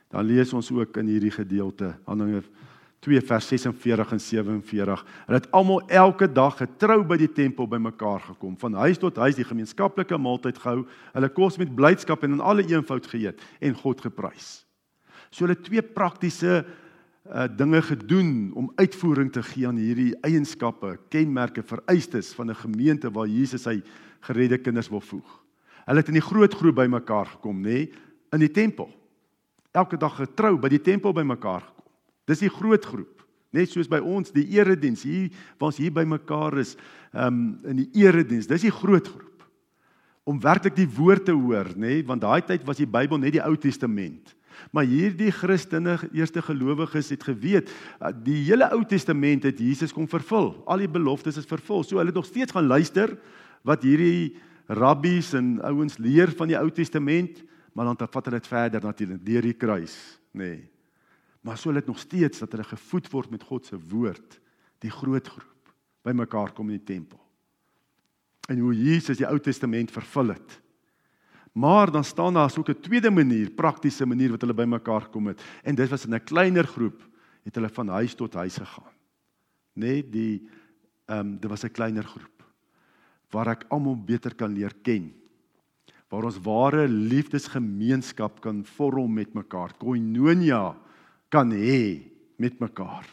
Dan 0.08 0.24
lees 0.24 0.54
ons 0.56 0.70
ook 0.72 0.96
in 1.02 1.12
hierdie 1.12 1.34
gedeelte 1.34 1.92
Handelinge 2.06 2.46
2 3.06 3.22
vers 3.22 3.48
46 3.52 4.12
en 4.16 4.20
47. 4.20 5.02
Hulle 5.26 5.38
het 5.38 5.50
almal 5.54 5.84
elke 5.94 6.26
dag 6.26 6.56
getrou 6.58 7.04
by 7.06 7.18
die 7.20 7.30
tempel 7.30 7.68
bymekaar 7.70 8.24
gekom, 8.32 8.56
van 8.58 8.78
huis 8.82 8.98
tot 8.98 9.18
huis 9.22 9.38
die 9.38 9.46
gemeenskaplike 9.46 10.18
maaltyd 10.18 10.58
gehou, 10.58 10.82
hulle 11.14 11.30
kos 11.36 11.60
met 11.62 11.74
blydskap 11.76 12.26
en 12.26 12.38
in 12.38 12.42
alle 12.42 12.66
eenvoud 12.66 13.06
geëet 13.06 13.44
en 13.62 13.78
God 13.78 14.02
geprys. 14.02 14.66
So 15.30 15.46
hulle 15.46 15.58
twee 15.60 15.84
praktiese 15.84 16.64
uh 17.26 17.48
dinge 17.50 17.80
gedoen 17.82 18.52
om 18.54 18.68
uitvoering 18.78 19.32
te 19.34 19.42
gee 19.42 19.66
aan 19.66 19.80
hierdie 19.82 20.12
eienskappe, 20.22 20.92
kenmerke, 21.10 21.62
vereistes 21.66 22.28
van 22.38 22.50
'n 22.50 22.54
gemeente 22.54 23.10
waar 23.10 23.26
Jesus 23.26 23.62
sy 23.62 23.82
geredde 24.20 24.58
kinders 24.58 24.88
wil 24.88 25.00
voeg. 25.00 25.42
Hulle 25.86 25.98
het 25.98 26.08
in 26.08 26.20
die 26.20 26.28
groot 26.30 26.54
groep 26.54 26.74
bymekaar 26.74 27.26
gekom, 27.26 27.62
nê, 27.62 27.70
nee, 27.70 27.92
in 28.32 28.38
die 28.38 28.50
tempel. 28.50 28.90
Elke 29.72 29.96
dag 29.96 30.16
getrou 30.16 30.56
by 30.56 30.68
die 30.68 30.80
tempel 30.80 31.12
bymekaar 31.12 31.60
gekom. 31.60 31.75
Dis 32.26 32.42
die 32.42 32.50
groot 32.52 32.84
groep. 32.84 33.22
Net 33.54 33.70
soos 33.70 33.88
by 33.88 34.00
ons 34.02 34.34
die 34.34 34.44
erediens 34.58 35.04
hier 35.06 35.30
waar 35.56 35.70
ons 35.70 35.80
hier 35.80 35.94
bymekaar 35.94 36.58
is, 36.62 36.74
ehm 37.14 37.26
um, 37.26 37.44
in 37.70 37.84
die 37.84 38.04
erediens. 38.04 38.48
Dis 38.50 38.66
die 38.66 38.74
groot 38.74 39.06
groep. 39.06 39.44
Om 40.26 40.40
werklik 40.42 40.74
die 40.76 40.88
woord 40.90 41.28
te 41.28 41.34
hoor, 41.36 41.70
nê, 41.76 42.00
nee, 42.00 42.06
want 42.06 42.24
daai 42.24 42.42
tyd 42.42 42.66
was 42.66 42.82
die 42.82 42.88
Bybel 42.90 43.20
net 43.22 43.36
die 43.36 43.44
Ou 43.44 43.54
Testament. 43.56 44.34
Maar 44.74 44.88
hierdie 44.88 45.30
Christene, 45.30 45.94
eerste 46.16 46.42
gelowiges 46.42 47.12
het 47.14 47.22
geweet, 47.28 47.70
uh, 48.00 48.10
die 48.10 48.42
hele 48.48 48.66
Ou 48.74 48.82
Testament 48.88 49.46
het 49.46 49.62
Jesus 49.62 49.94
kom 49.94 50.08
vervul. 50.10 50.50
Al 50.66 50.82
die 50.82 50.90
beloftes 50.90 51.38
is 51.38 51.48
vervul. 51.48 51.84
So 51.84 52.00
hulle 52.00 52.10
het 52.10 52.18
nog 52.18 52.26
steeds 52.26 52.56
gaan 52.56 52.66
luister 52.66 53.14
wat 53.66 53.86
hierdie 53.86 54.34
rabbies 54.66 55.32
en 55.38 55.60
ouens 55.62 56.00
leer 56.02 56.32
van 56.34 56.50
die 56.50 56.58
Ou 56.58 56.70
Testament, 56.74 57.44
maar 57.72 57.92
dan 57.92 58.08
vat 58.10 58.24
hulle 58.26 58.40
dit 58.40 58.50
verder 58.50 58.82
natuurlik 58.82 59.22
deur 59.22 59.46
die 59.46 59.54
kruis, 59.54 59.94
nê. 60.34 60.56
Nee. 60.56 60.64
Maar 61.46 61.58
so 61.58 61.70
hulle 61.70 61.78
het 61.78 61.90
nog 61.90 62.02
steeds 62.02 62.42
dat 62.42 62.52
hulle 62.56 62.66
gevoed 62.66 63.10
word 63.12 63.30
met 63.30 63.44
God 63.46 63.68
se 63.68 63.78
woord, 63.78 64.40
die 64.82 64.90
groot 64.90 65.28
groep 65.28 65.74
bymekaar 66.06 66.52
kom 66.54 66.70
in 66.70 66.80
die 66.80 66.94
tempel. 66.94 67.20
En 68.50 68.58
hoe 68.62 68.74
Jesus 68.74 69.18
die 69.18 69.26
Ou 69.26 69.38
Testament 69.42 69.90
vervul 69.94 70.34
het. 70.34 70.60
Maar 71.54 71.90
dan 71.90 72.04
staan 72.04 72.34
daar 72.34 72.50
so 72.50 72.62
'n 72.66 72.80
tweede 72.80 73.10
manier, 73.10 73.50
praktiese 73.50 74.06
manier 74.06 74.30
wat 74.30 74.40
hulle 74.40 74.54
bymekaar 74.54 75.00
gekom 75.00 75.26
het. 75.26 75.42
En 75.62 75.74
dit 75.74 75.88
was 75.88 76.06
in 76.06 76.14
'n 76.14 76.24
kleiner 76.24 76.66
groep 76.66 77.08
het 77.42 77.54
hulle 77.54 77.68
van 77.68 77.88
huis 77.88 78.14
tot 78.14 78.34
huis 78.34 78.56
gegaan. 78.56 78.92
Net 79.72 80.12
die 80.12 80.48
ehm 81.06 81.18
um, 81.18 81.38
dit 81.40 81.50
was 81.50 81.64
'n 81.64 81.70
kleiner 81.70 82.04
groep 82.04 82.44
waar 83.30 83.48
ek 83.48 83.64
almal 83.68 83.96
beter 83.96 84.34
kan 84.34 84.52
leer 84.52 84.74
ken. 84.82 85.14
Waar 86.08 86.24
ons 86.24 86.40
ware 86.40 86.88
liefdesgemeenskap 86.88 88.40
kan 88.40 88.64
vorm 88.64 89.12
met 89.12 89.34
mekaar. 89.34 89.74
Koinonia 89.78 90.76
kan 91.36 91.52
hê 91.52 92.00
met 92.40 92.56
mekaar. 92.60 93.04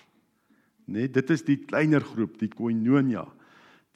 Net 0.88 1.14
dit 1.16 1.32
is 1.36 1.44
die 1.48 1.60
kleiner 1.68 2.04
groep, 2.04 2.40
die 2.40 2.52
koinonia 2.52 3.28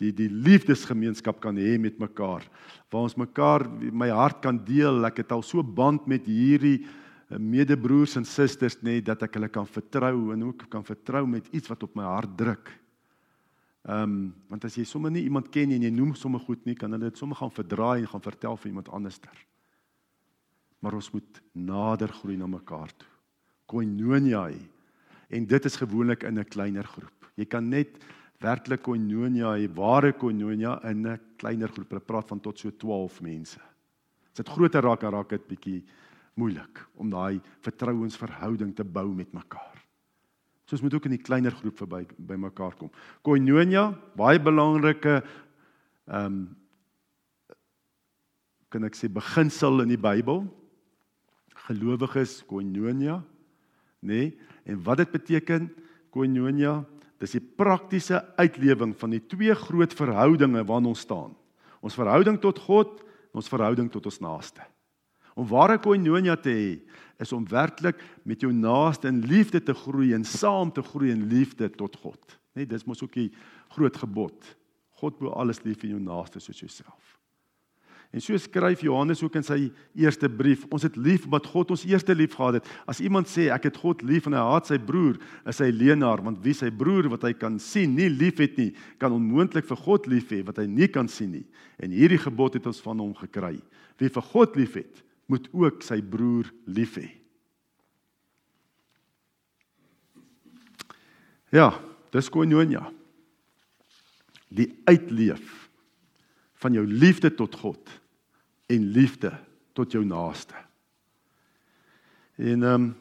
die 0.02 0.13
die 0.13 0.30
liefdesgemeenskap 0.30 1.40
kan 1.42 1.58
hê 1.58 1.76
met 1.82 1.98
mekaar 2.02 2.46
waar 2.92 3.08
ons 3.08 3.18
mekaar 3.18 3.66
my 3.92 4.10
hart 4.13 4.44
kan 4.44 4.60
deel 4.66 5.06
ek 5.10 5.24
het 5.24 5.34
al 5.34 5.44
so 5.46 5.63
band 5.63 6.06
met 6.10 6.28
hierdie 6.30 6.84
eh, 6.84 7.40
medebroers 7.42 8.18
en 8.20 8.28
susters 8.28 8.78
nê 8.86 9.00
dat 9.02 9.26
ek 9.26 9.40
hulle 9.40 9.50
kan 9.50 9.66
vertrou 9.70 10.34
en 10.36 10.46
ook 10.52 10.68
kan 10.70 10.86
vertrou 10.86 11.26
met 11.30 11.50
iets 11.50 11.72
wat 11.72 11.84
op 11.84 11.98
my 11.98 12.06
hart 12.06 12.38
druk. 12.38 12.72
Ehm 13.88 14.04
um, 14.04 14.16
want 14.52 14.66
as 14.68 14.78
jy 14.78 14.86
sommer 14.86 15.12
nie 15.12 15.26
iemand 15.26 15.50
ken 15.52 15.72
en 15.72 15.84
jy 15.84 15.92
noem 15.92 16.13
sommer 16.16 16.44
goed 16.44 16.66
nie 16.68 16.76
kan 16.76 16.92
hulle 16.92 17.10
dit 17.10 17.18
sommer 17.20 17.40
gaan 17.40 17.54
verdraai 17.54 18.02
en 18.04 18.10
gaan 18.13 18.26
vertel 18.26 18.58
vir 18.58 18.74
iemand 18.74 18.90
anderster. 18.94 19.46
Maar 20.84 21.00
ons 21.00 21.13
moet 21.13 21.42
nader 21.54 22.12
groei 22.22 22.38
na 22.38 22.48
mekaar 22.48 22.92
toe. 22.94 23.17
Koinonia. 23.68 24.48
En 25.28 25.46
dit 25.46 25.66
is 25.66 25.76
gewoonlik 25.76 26.24
in 26.24 26.40
'n 26.40 26.48
kleiner 26.48 26.84
groep. 26.84 27.32
Jy 27.36 27.46
kan 27.46 27.70
net 27.70 27.98
werklik 28.42 28.82
koinonia, 28.82 29.56
die 29.56 29.70
ware 29.70 30.14
koinonia 30.14 30.78
in 30.90 31.08
'n 31.08 31.20
kleiner 31.38 31.70
groep. 31.70 31.90
Hulle 31.90 32.02
praat 32.02 32.28
van 32.28 32.40
tot 32.40 32.60
so 32.60 32.72
12 32.72 33.22
mense. 33.22 33.60
As 34.32 34.44
dit 34.44 34.50
groter 34.50 34.82
raak, 34.82 35.02
raak 35.02 35.30
dit 35.30 35.48
bietjie 35.48 35.84
moeilik 36.36 36.88
om 36.96 37.10
daai 37.10 37.42
vertrouensverhouding 37.62 38.76
te 38.76 38.84
bou 38.84 39.14
met 39.14 39.34
mekaar. 39.34 39.84
So 40.66 40.76
ons 40.76 40.82
moet 40.82 40.94
ook 40.94 41.06
in 41.06 41.16
die 41.16 41.24
kleiner 41.24 41.52
groep 41.52 41.78
verby 41.78 42.06
by 42.18 42.36
mekaar 42.36 42.76
kom. 42.76 42.92
Koinonia, 43.22 43.92
baie 44.16 44.40
belangrike 44.40 45.24
ehm 46.08 46.26
um, 46.26 46.56
kan 48.70 48.84
ek 48.84 48.98
sê 49.00 49.08
beginsel 49.08 49.80
in 49.82 49.94
die 49.94 49.98
Bybel. 49.98 50.42
Gelowiges 51.70 52.42
koinonia, 52.50 53.24
nê? 54.00 54.14
Nee? 54.14 54.38
En 54.68 54.80
wat 54.84 55.00
dit 55.00 55.12
beteken 55.12 55.70
koinonia? 56.12 56.82
Dis 57.18 57.34
die 57.38 57.42
praktiese 57.42 58.22
uitlewing 58.38 58.94
van 59.00 59.16
die 59.16 59.24
twee 59.26 59.56
groot 59.58 59.94
verhoudinge 59.98 60.64
waarin 60.68 60.92
ons 60.92 61.06
staan. 61.08 61.34
Ons 61.82 61.98
verhouding 61.98 62.38
tot 62.42 62.60
God 62.68 63.00
en 63.32 63.42
ons 63.42 63.50
verhouding 63.50 63.90
tot 63.94 64.06
ons 64.06 64.20
naaste. 64.22 64.62
Om 65.38 65.48
ware 65.50 65.78
koinonia 65.82 66.36
te 66.42 66.54
hê, 66.54 66.70
is 67.22 67.34
om 67.34 67.46
werklik 67.50 68.02
met 68.26 68.42
jou 68.42 68.52
naaste 68.54 69.10
in 69.10 69.24
liefde 69.26 69.62
te 69.64 69.74
groei 69.74 70.14
en 70.14 70.26
saam 70.26 70.72
te 70.74 70.84
groei 70.86 71.12
in 71.14 71.28
liefde 71.30 71.70
tot 71.74 71.96
God. 72.02 72.38
Net 72.58 72.70
dis 72.70 72.86
mos 72.86 73.02
ook 73.02 73.14
die 73.18 73.32
groot 73.74 73.98
gebod. 73.98 74.38
God 75.02 75.18
bo 75.22 75.34
alles 75.34 75.64
lief 75.66 75.84
en 75.86 75.96
jou 75.96 76.02
naaste 76.02 76.42
soos 76.42 76.62
jouself. 76.62 77.17
En 78.15 78.24
so 78.24 78.38
skryf 78.39 78.82
Johannes 78.86 79.20
ook 79.24 79.36
in 79.36 79.43
sy 79.43 79.58
eerste 80.00 80.30
brief, 80.32 80.63
ons 80.72 80.86
het 80.88 80.96
lief 80.96 81.26
omdat 81.28 81.50
God 81.52 81.74
ons 81.76 81.84
eerste 81.89 82.15
lief 82.15 82.38
gehad 82.38 82.60
het. 82.60 82.70
As 82.88 83.02
iemand 83.04 83.28
sê 83.28 83.50
ek 83.52 83.67
het 83.67 83.80
God 83.82 84.02
lief 84.08 84.30
en 84.30 84.38
hy 84.38 84.43
haat 84.48 84.70
sy 84.70 84.78
broer, 84.80 85.20
is 85.50 85.60
hy 85.62 85.67
leienaar, 85.76 86.24
want 86.24 86.39
wie 86.46 86.56
sy 86.56 86.72
broer 86.72 87.10
wat 87.12 87.28
hy 87.28 87.34
kan 87.36 87.60
sien 87.62 87.98
nie 87.98 88.08
liefhet 88.13 88.56
nie, 88.60 88.70
kan 89.02 89.15
onmoontlik 89.15 89.67
vir 89.67 89.82
God 89.84 90.08
lief 90.08 90.32
hê 90.32 90.39
wat 90.48 90.62
hy 90.63 90.70
nie 90.72 90.88
kan 90.91 91.12
sien 91.12 91.36
nie. 91.36 91.43
En 91.84 91.91
hierdie 91.91 92.22
gebod 92.24 92.56
het 92.56 92.72
ons 92.72 92.80
van 92.86 93.04
hom 93.04 93.12
gekry. 93.20 93.58
Wie 94.00 94.12
vir 94.13 94.28
God 94.32 94.56
liefhet, 94.56 95.04
moet 95.28 95.52
ook 95.52 95.84
sy 95.84 96.00
broer 96.00 96.48
lief 96.72 96.96
hê. 97.02 97.10
Ja, 101.52 101.74
dis 102.15 102.32
koinonia. 102.32 102.86
Die 104.48 104.72
uitleef 104.88 105.67
van 106.62 106.74
jou 106.74 106.86
liefde 106.88 107.32
tot 107.34 107.56
God 107.56 107.91
en 108.67 108.91
liefde 108.91 109.32
tot 109.78 109.91
jou 109.93 110.04
naaste. 110.06 110.56
En 112.38 112.63
ehm 112.63 112.74
um, 112.74 112.96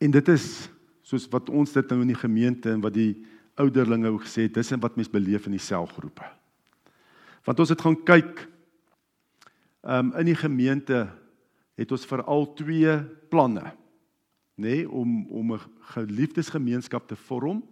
en 0.00 0.10
dit 0.10 0.28
is 0.32 0.70
soos 1.04 1.26
wat 1.28 1.50
ons 1.52 1.72
dit 1.72 1.90
nou 1.92 1.98
in 2.00 2.08
die 2.08 2.16
gemeente 2.16 2.70
en 2.72 2.80
wat 2.80 2.94
die 2.96 3.26
ouderlinge 3.60 4.08
ook 4.08 4.22
gesê 4.24 4.46
het, 4.46 4.54
dis 4.56 4.72
wat 4.80 4.96
mense 4.96 5.12
beleef 5.12 5.44
in 5.44 5.52
die 5.52 5.60
selgroepe. 5.60 6.24
Want 7.44 7.60
ons 7.60 7.72
het 7.74 7.84
gaan 7.84 7.98
kyk 8.04 8.46
ehm 9.84 10.12
um, 10.12 10.14
in 10.20 10.30
die 10.32 10.38
gemeente 10.38 11.08
het 11.80 11.92
ons 11.92 12.08
veral 12.08 12.48
twee 12.56 12.96
planne 13.32 13.72
nê 14.60 14.82
nee, 14.82 14.88
om 14.88 15.26
om 15.28 15.52
'n 15.54 15.60
geliefdesgemeenskap 15.96 17.08
te 17.08 17.16
vorm 17.16 17.62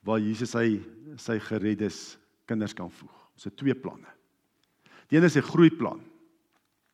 waar 0.00 0.20
Jesus 0.20 0.50
sy 0.50 0.80
sy 1.16 1.38
gereddes 1.38 2.18
kinders 2.46 2.74
kan 2.74 2.90
voeg. 2.90 3.14
Ons 3.36 3.48
het 3.48 3.56
twee 3.56 3.74
planne. 3.74 4.08
Die 5.10 5.18
een 5.18 5.24
is 5.24 5.36
'n 5.36 5.42
groeiplan. 5.42 6.00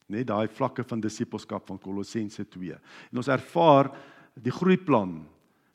Net 0.08 0.26
daai 0.26 0.48
vlakke 0.48 0.84
van 0.84 1.00
disippelskap 1.00 1.66
van 1.66 1.78
Kolossense 1.78 2.44
2. 2.48 2.72
En 3.10 3.16
ons 3.16 3.28
ervaar 3.28 3.90
die 4.34 4.52
groeiplan 4.52 5.26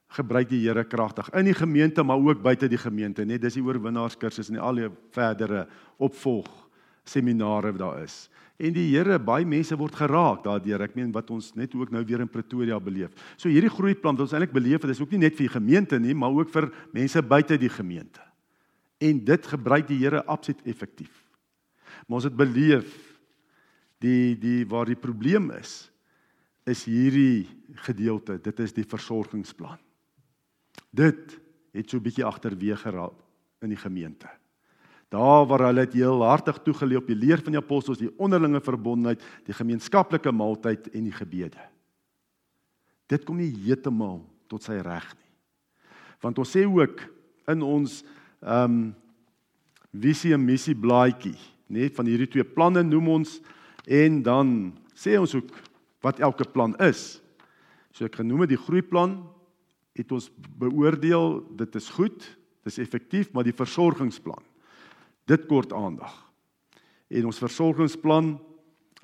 gebruik 0.07 0.49
die 0.49 0.63
Here 0.63 0.83
kragtig 0.83 1.29
in 1.35 1.45
die 1.45 1.53
gemeente 1.53 2.03
maar 2.03 2.17
ook 2.17 2.41
buite 2.41 2.67
die 2.67 2.77
gemeente, 2.77 3.25
net 3.25 3.41
dis 3.41 3.53
die 3.53 3.63
oorwinnaarskursus 3.63 4.49
en 4.49 4.59
al 4.59 4.75
die 4.75 4.89
verdere 5.11 5.67
opvolg 5.97 6.69
seminare 7.03 7.71
wat 7.71 7.79
daar 7.79 8.03
is. 8.03 8.29
En 8.57 8.73
die 8.73 8.87
Here, 8.89 9.19
baie 9.21 9.45
mense 9.45 9.75
word 9.77 9.95
geraak 9.95 10.43
daardeur. 10.43 10.81
Ek 10.81 10.95
meen 10.97 11.11
wat 11.13 11.29
ons 11.29 11.51
net 11.55 11.75
ook 11.77 11.91
nou 11.93 12.03
weer 12.03 12.23
in 12.23 12.31
Pretoria 12.31 12.79
beleef. 12.81 13.13
So 13.37 13.49
hierdie 13.49 13.69
groeiplan 13.69 14.17
wat 14.17 14.25
ons 14.25 14.33
eintlik 14.33 14.55
beleef 14.55 14.81
het, 14.81 14.95
is 14.95 15.01
ook 15.01 15.13
nie 15.13 15.27
net 15.27 15.37
vir 15.37 15.45
die 15.45 15.55
gemeente 15.59 15.99
nie, 16.01 16.15
maar 16.17 16.33
ook 16.33 16.49
vir 16.49 16.71
mense 16.95 17.21
buite 17.21 17.59
die 17.61 17.69
gemeente. 17.69 18.26
En 18.97 19.23
dit 19.25 19.47
gebruik 19.47 19.87
die 19.87 19.99
Here 20.01 20.23
absoluut 20.25 20.65
effektief. 20.65 21.23
Maar 22.07 22.19
ons 22.21 22.27
het 22.29 22.35
beleef 22.35 22.95
die 24.03 24.37
die 24.37 24.65
waar 24.69 24.85
die 24.85 24.99
probleem 24.99 25.51
is 25.57 25.91
is 26.67 26.83
hierdie 26.83 27.47
gedeelte. 27.85 28.41
Dit 28.43 28.59
is 28.59 28.73
die 28.75 28.83
versorgingsplan. 28.83 29.79
Dit 30.91 31.39
het 31.71 31.89
so 31.89 31.97
'n 31.97 32.03
bietjie 32.03 32.25
agterweeg 32.25 32.81
geraak 32.81 33.15
in 33.61 33.69
die 33.69 33.79
gemeente. 33.79 34.27
Daar 35.09 35.45
waar 35.47 35.59
hulle 35.59 35.85
dit 35.85 35.93
heel 35.93 36.23
hartig 36.23 36.57
toegeleef 36.63 36.97
op 36.97 37.07
die 37.07 37.15
leer 37.15 37.39
van 37.39 37.55
die 37.55 37.61
apostels, 37.61 37.97
die 37.97 38.11
onderlinge 38.19 38.61
verbondenheid, 38.61 39.23
die 39.45 39.53
gemeenskaplike 39.53 40.31
maaltyd 40.31 40.89
en 40.91 41.03
die 41.03 41.15
gebede. 41.15 41.63
Dit 43.07 43.23
kom 43.23 43.37
nie 43.37 43.53
heeltemal 43.63 44.19
tot 44.47 44.63
sy 44.63 44.81
reg 44.83 45.07
nie. 45.15 45.31
Want 46.19 46.37
ons 46.37 46.51
sê 46.51 46.65
ook 46.65 47.05
in 47.47 47.61
ons 47.61 48.03
ehm 48.41 48.71
um, 48.71 48.95
visie 49.97 50.33
en 50.35 50.43
missie 50.45 50.75
blaadjie, 50.75 51.37
nê, 51.73 51.87
van 51.89 52.05
hierdie 52.05 52.27
twee 52.29 52.43
planne 52.45 52.83
noem 52.85 53.07
ons 53.15 53.37
en 53.87 54.19
dan 54.21 54.49
sê 54.93 55.15
ons 55.17 55.31
ook 55.33 55.49
wat 56.05 56.19
elke 56.19 56.45
plan 56.51 56.75
is. 56.83 57.21
So 57.95 58.05
ek 58.05 58.19
genoem 58.19 58.45
die 58.45 58.59
groeiplan 58.59 59.15
het 59.97 60.11
ons 60.13 60.27
beoordeel 60.59 61.39
dit 61.57 61.79
is 61.79 61.89
goed, 61.95 62.19
dit 62.21 62.69
is 62.69 62.77
effektief, 62.83 63.31
maar 63.33 63.47
die 63.47 63.55
versorgingsplan 63.55 64.43
dit 65.27 65.47
kort 65.49 65.73
aandag. 65.75 66.13
En 67.11 67.25
ons 67.27 67.41
versorgingsplan, 67.41 68.37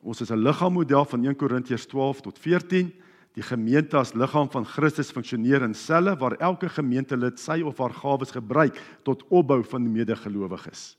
ons 0.04 0.22
is 0.22 0.32
'n 0.32 0.44
liggaamodel 0.44 1.06
van 1.06 1.26
1 1.26 1.36
Korintiërs 1.36 1.86
12 1.88 2.22
tot 2.22 2.40
14 2.40 2.94
Die 3.34 3.46
gemeente 3.46 3.98
as 3.98 4.14
liggaam 4.14 4.50
van 4.54 4.66
Christus 4.66 5.10
funksioneer 5.14 5.64
in 5.66 5.74
selle 5.74 6.14
waar 6.22 6.36
elke 6.38 6.70
gemeentelid 6.70 7.40
sy 7.42 7.64
of 7.66 7.80
haar 7.82 7.96
gawes 7.98 8.34
gebruik 8.36 8.78
tot 9.08 9.24
opbou 9.34 9.64
van 9.72 9.88
die 9.88 9.94
medegelowiges. 9.94 10.94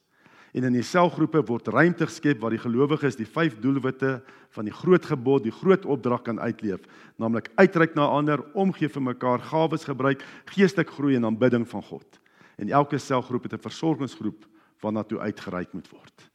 En 0.54 0.66
in 0.66 0.74
die 0.74 0.86
selgroepe 0.86 1.42
word 1.46 1.70
ruimte 1.70 2.06
geskep 2.06 2.40
waar 2.42 2.54
die 2.54 2.62
gelowiges 2.62 3.18
die 3.18 3.26
vyf 3.26 3.56
doelwitte 3.62 4.16
van 4.54 4.66
die 4.66 4.74
groot 4.74 5.06
gebod, 5.06 5.46
die 5.46 5.54
groot 5.54 5.86
opdrag 5.86 6.22
kan 6.26 6.38
uitleef, 6.42 6.82
naamlik 7.18 7.50
uitreik 7.58 7.94
na 7.98 8.06
ander, 8.06 8.42
omgee 8.54 8.90
vir 8.90 9.02
mekaar, 9.02 9.42
gawes 9.42 9.86
gebruik, 9.86 10.22
geestelik 10.54 10.90
groei 10.94 11.18
en 11.18 11.26
aanbidding 11.30 11.66
van 11.70 11.82
God. 11.82 12.20
En 12.58 12.70
elke 12.70 12.98
selgroep 12.98 13.50
het 13.50 13.54
'n 13.54 13.66
versorgingsgroep 13.66 14.46
waarna 14.80 15.02
toe 15.02 15.18
uitgereik 15.18 15.72
moet 15.72 15.90
word. 15.90 16.30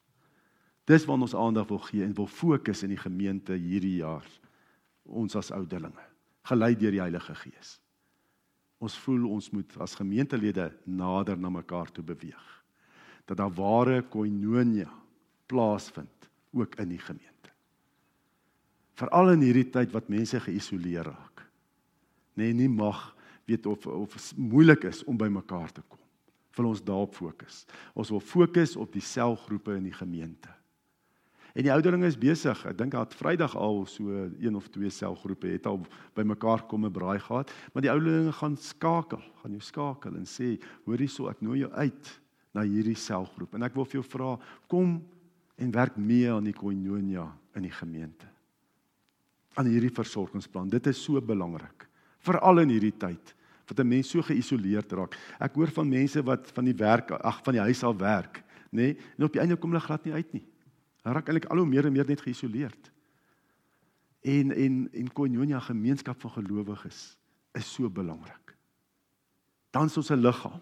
Dis 0.86 1.06
waar 1.06 1.20
ons 1.20 1.36
aandag 1.36 1.68
wil 1.68 1.80
gee 1.80 2.04
en 2.04 2.14
wil 2.14 2.28
fokus 2.28 2.84
in 2.84 2.90
die 2.90 3.04
gemeente 3.04 3.54
hierdie 3.54 4.00
jaar 4.00 4.26
ons 5.10 5.36
as 5.36 5.52
ouderlinge, 5.56 6.06
gelei 6.50 6.74
deur 6.78 6.96
die 6.96 7.04
Heilige 7.04 7.36
Gees. 7.36 7.78
Ons 8.80 8.96
voel 9.04 9.26
ons 9.28 9.50
moet 9.52 9.76
as 9.84 9.98
gemeentelede 10.00 10.70
nader 10.88 11.38
na 11.38 11.52
mekaar 11.52 11.92
toe 11.92 12.06
beweeg 12.06 12.48
dat 13.30 13.38
daar 13.38 13.54
ware 13.54 14.02
koinonia 14.10 14.90
plaasvind 15.46 16.30
ook 16.58 16.76
in 16.82 16.90
die 16.90 17.02
gemeente. 17.02 17.52
Veral 18.98 19.36
in 19.36 19.44
hierdie 19.46 19.68
tyd 19.70 19.94
wat 19.94 20.10
mense 20.10 20.40
geïsoleer 20.42 21.06
raak. 21.06 21.44
Nee, 22.34 22.56
nie 22.58 22.70
mag 22.70 23.12
weet 23.46 23.70
of 23.70 23.86
of 23.86 24.18
moeilik 24.38 24.88
is 24.90 25.04
om 25.06 25.18
by 25.18 25.30
mekaar 25.30 25.70
te 25.72 25.84
kom. 25.86 26.02
Wil 26.58 26.72
ons 26.72 26.82
daarop 26.84 27.14
fokus. 27.16 27.64
Ons 27.94 28.10
wil 28.10 28.20
fokus 28.20 28.76
op 28.76 28.92
die 28.94 29.06
selgroepe 29.06 29.78
in 29.78 29.86
die 29.88 29.96
gemeente. 29.96 30.50
En 31.60 31.66
die 31.66 31.74
ouderlinge 31.74 32.08
is 32.08 32.16
besig. 32.16 32.60
Ek 32.70 32.78
dink 32.80 32.94
dat 32.96 33.12
Vrydag 33.20 33.52
al 33.60 33.82
so 33.92 34.14
een 34.40 34.56
of 34.56 34.70
twee 34.72 34.88
selgroepe 34.96 35.50
het 35.52 35.66
al 35.68 35.82
by 36.16 36.24
mekaar 36.24 36.62
kom 36.72 36.86
'n 36.88 36.92
braai 36.92 37.20
gehad, 37.20 37.52
maar 37.74 37.84
die 37.84 37.92
ouderlinge 37.92 38.32
gaan 38.32 38.56
skakel, 38.56 39.20
gaan 39.42 39.52
jou 39.52 39.60
skakel 39.60 40.16
en 40.16 40.24
sê, 40.24 40.56
hoorie 40.86 41.10
so, 41.10 41.28
ek 41.28 41.42
nooi 41.42 41.60
jou 41.60 41.72
uit 41.72 42.20
na 42.54 42.62
hierdie 42.62 42.96
selgroep. 42.96 43.56
En 43.56 43.64
ek 43.64 43.76
wil 43.76 43.84
vir 43.84 44.00
jou 44.00 44.04
vra, 44.04 44.40
kom 44.70 45.04
en 45.58 45.72
werk 45.72 45.98
mee 45.98 46.32
aan 46.32 46.46
die 46.46 46.54
koinonia 46.54 47.28
in 47.56 47.64
die 47.64 47.76
gemeente. 47.76 48.28
Aan 49.56 49.66
hierdie 49.66 49.92
versorgingsplan. 49.92 50.70
Dit 50.70 50.88
is 50.88 51.04
so 51.04 51.20
belangrik, 51.20 51.90
veral 52.20 52.60
in 52.60 52.70
hierdie 52.70 52.98
tyd 52.98 53.36
wat 53.68 53.80
'n 53.80 53.88
mens 53.88 54.10
so 54.10 54.22
geïsoleerd 54.22 54.92
raak. 54.94 55.18
Ek 55.42 55.56
hoor 55.56 55.68
van 55.68 55.90
mense 55.90 56.24
wat 56.24 56.48
van 56.52 56.64
die 56.64 56.74
werk, 56.74 57.12
ag 57.12 57.44
van 57.44 57.54
die 57.54 57.62
huis 57.62 57.84
af 57.84 57.98
werk, 57.98 58.46
nê? 58.72 58.96
Nee, 58.96 58.98
en 59.18 59.26
op 59.26 59.34
die 59.34 59.42
einde 59.42 59.58
kom 59.58 59.72
hulle 59.72 59.84
glad 59.84 60.06
nie 60.06 60.14
uit 60.14 60.34
nie. 60.34 60.46
Hulle 61.04 61.14
raak 61.16 61.28
eintlik 61.28 61.50
al 61.50 61.58
hoe 61.58 61.68
meer 61.68 61.86
en 61.86 61.94
meer 61.94 62.08
net 62.08 62.22
geïsoleerd. 62.22 62.92
En 64.22 64.52
en 64.52 64.90
en 64.94 65.14
koinonia 65.14 65.60
gemeenskap 65.60 66.20
van 66.22 66.32
gelowiges 66.32 67.18
is 67.54 67.74
so 67.74 67.90
belangrik. 67.90 68.56
Dan 69.72 69.86
is 69.86 69.98
ons 69.98 70.12
'n 70.12 70.22
liggaam 70.22 70.62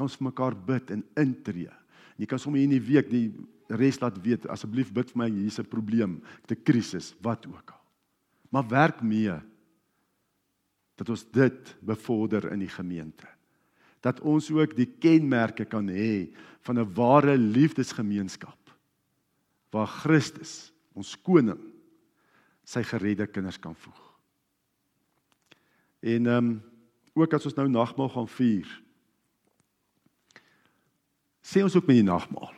kan 0.00 0.08
ons 0.08 0.16
vir 0.16 0.30
mekaar 0.30 0.56
bid 0.56 0.94
en 0.94 1.02
intree. 1.20 1.68
En 2.16 2.24
jy 2.24 2.28
kan 2.30 2.40
sommer 2.40 2.62
in 2.62 2.72
die 2.72 2.82
week 2.82 3.10
die 3.10 3.28
res 3.80 4.00
laat 4.02 4.18
weet 4.24 4.48
asseblief 4.50 4.92
bid 4.94 5.12
vir 5.12 5.18
my 5.18 5.28
hier's 5.30 5.60
'n 5.60 5.68
probleem, 5.68 6.22
'n 6.48 6.62
krisis, 6.64 7.14
wat 7.20 7.46
ook 7.46 7.70
al. 7.70 7.84
Maar 8.50 8.68
werk 8.68 9.02
mee 9.02 9.36
dat 10.96 11.08
ons 11.08 11.24
dit 11.30 11.76
bevorder 11.80 12.52
in 12.52 12.58
die 12.58 12.68
gemeente. 12.68 13.26
Dat 14.00 14.20
ons 14.20 14.50
ook 14.50 14.76
die 14.76 14.88
kenmerke 14.98 15.64
kan 15.64 15.88
hê 15.88 16.34
van 16.62 16.78
'n 16.78 16.94
ware 16.94 17.36
liefdesgemeenskap 17.36 18.59
waar 19.70 19.88
Christus, 20.00 20.72
ons 20.94 21.14
koning, 21.22 21.60
sy 22.66 22.82
geredde 22.86 23.26
kinders 23.30 23.58
kan 23.58 23.74
voeg. 23.74 24.02
En 26.00 26.26
ehm 26.26 26.50
um, 26.50 26.58
ook 27.18 27.32
as 27.34 27.44
ons 27.44 27.56
nou 27.58 27.66
nagmaal 27.68 28.08
gaan 28.08 28.28
vier, 28.30 28.68
Sê 31.50 31.64
ons 31.64 31.74
ook 31.74 31.88
met 31.88 31.98
die 31.98 32.06
nagmaal. 32.06 32.52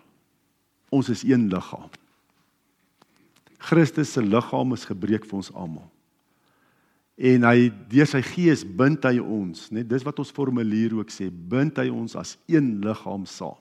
Ons 0.93 1.09
is 1.13 1.23
een 1.25 1.49
liggaam. 1.49 1.89
Christus 3.63 4.13
se 4.13 4.23
liggaam 4.23 4.75
is 4.77 4.85
gebreek 4.85 5.25
vir 5.29 5.39
ons 5.39 5.53
almal. 5.55 5.89
En 7.17 7.47
hy 7.47 7.71
deur 7.93 8.09
sy 8.11 8.21
gees 8.27 8.65
bind 8.67 9.05
hy 9.07 9.21
ons, 9.23 9.69
net 9.71 9.87
dis 9.89 10.05
wat 10.05 10.19
ons 10.19 10.33
formulier 10.35 10.97
ook 10.97 11.13
sê, 11.13 11.29
bind 11.31 11.79
hy 11.79 11.87
ons 11.93 12.17
as 12.19 12.35
een 12.51 12.75
liggaam 12.83 13.25
saam. 13.29 13.61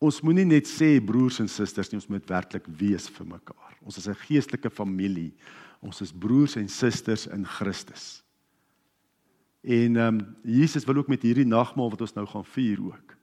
Ons 0.00 0.22
moenie 0.24 0.46
net 0.48 0.66
sê 0.66 0.94
broers 1.04 1.40
en 1.40 1.48
susters 1.48 1.90
nie, 1.90 2.00
ons 2.00 2.08
moet 2.08 2.32
werklik 2.32 2.66
wees 2.80 3.08
vir 3.12 3.26
mekaar. 3.26 3.76
Ons 3.84 3.98
is 3.98 4.08
'n 4.08 4.14
geestelike 4.26 4.70
familie. 4.70 5.32
Ons 5.82 6.00
is 6.00 6.12
broers 6.12 6.56
en 6.56 6.68
susters 6.68 7.26
in 7.26 7.44
Christus. 7.44 8.22
En 9.62 9.96
ehm 9.96 10.20
um, 10.20 10.36
Jesus 10.44 10.84
wil 10.84 10.96
ook 10.96 11.08
met 11.08 11.22
hierdie 11.22 11.46
nagmaal 11.46 11.90
wat 11.90 12.00
ons 12.00 12.14
nou 12.14 12.26
gaan 12.26 12.44
vier 12.44 12.80
ook 12.80 13.20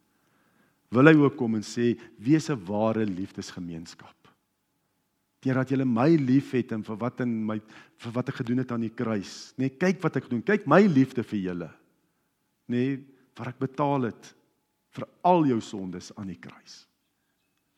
wil 0.93 1.09
hy 1.09 1.15
ook 1.19 1.35
kom 1.39 1.57
en 1.57 1.65
sê 1.65 1.95
wees 2.19 2.49
'n 2.49 2.65
ware 2.65 3.05
liefdesgemeenskap. 3.05 4.15
Deurdat 5.41 5.69
julle 5.69 5.85
my 5.85 6.15
liefhet 6.15 6.71
en 6.71 6.83
vir 6.83 6.97
wat 6.97 7.21
in 7.21 7.45
my 7.45 7.59
vir 7.97 8.11
wat 8.11 8.29
ek 8.29 8.35
gedoen 8.35 8.57
het 8.57 8.71
aan 8.71 8.81
die 8.81 8.95
kruis, 8.95 9.53
nee, 9.57 9.69
kyk 9.69 10.01
wat 10.01 10.15
ek 10.17 10.29
doen. 10.29 10.41
Kyk 10.41 10.67
my 10.67 10.81
liefde 10.81 11.23
vir 11.23 11.39
julle. 11.39 11.71
Nee, 12.67 13.03
wat 13.35 13.47
ek 13.47 13.59
betaal 13.59 14.01
het 14.03 14.33
vir 14.97 15.07
al 15.21 15.45
jou 15.45 15.59
sondes 15.61 16.09
aan 16.17 16.31
die 16.31 16.39
kruis. 16.41 16.85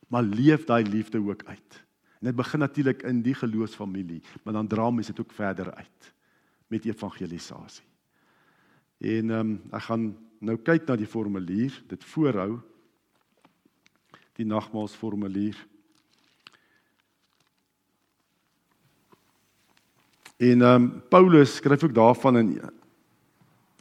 Maar 0.09 0.25
leef 0.25 0.65
daai 0.65 0.83
liefde 0.87 1.21
ook 1.21 1.43
uit. 1.45 1.83
En 2.19 2.31
dit 2.31 2.35
begin 2.35 2.59
natuurlik 2.59 3.03
in 3.07 3.21
die 3.23 3.35
geloofsfamilie, 3.35 4.21
maar 4.43 4.53
dan 4.57 4.67
dra 4.67 4.89
mense 4.91 5.13
dit 5.13 5.21
ook 5.23 5.35
verder 5.35 5.73
uit 5.73 6.13
met 6.67 6.85
evangelisasie. 6.85 7.85
En 8.99 9.31
ehm 9.31 9.39
um, 9.39 9.53
ek 9.71 9.85
gaan 9.87 10.09
nou 10.39 10.57
kyk 10.57 10.87
na 10.87 10.95
die 10.99 11.07
formulier, 11.07 11.73
dit 11.87 12.03
voorhou 12.11 12.59
die 14.39 14.45
nagmaalsformulier. 14.45 15.55
En 20.37 20.61
ehm 20.61 20.83
um, 20.83 20.91
Paulus 21.09 21.55
skryf 21.55 21.83
ook 21.83 21.95
daarvan 21.95 22.37
in 22.37 22.51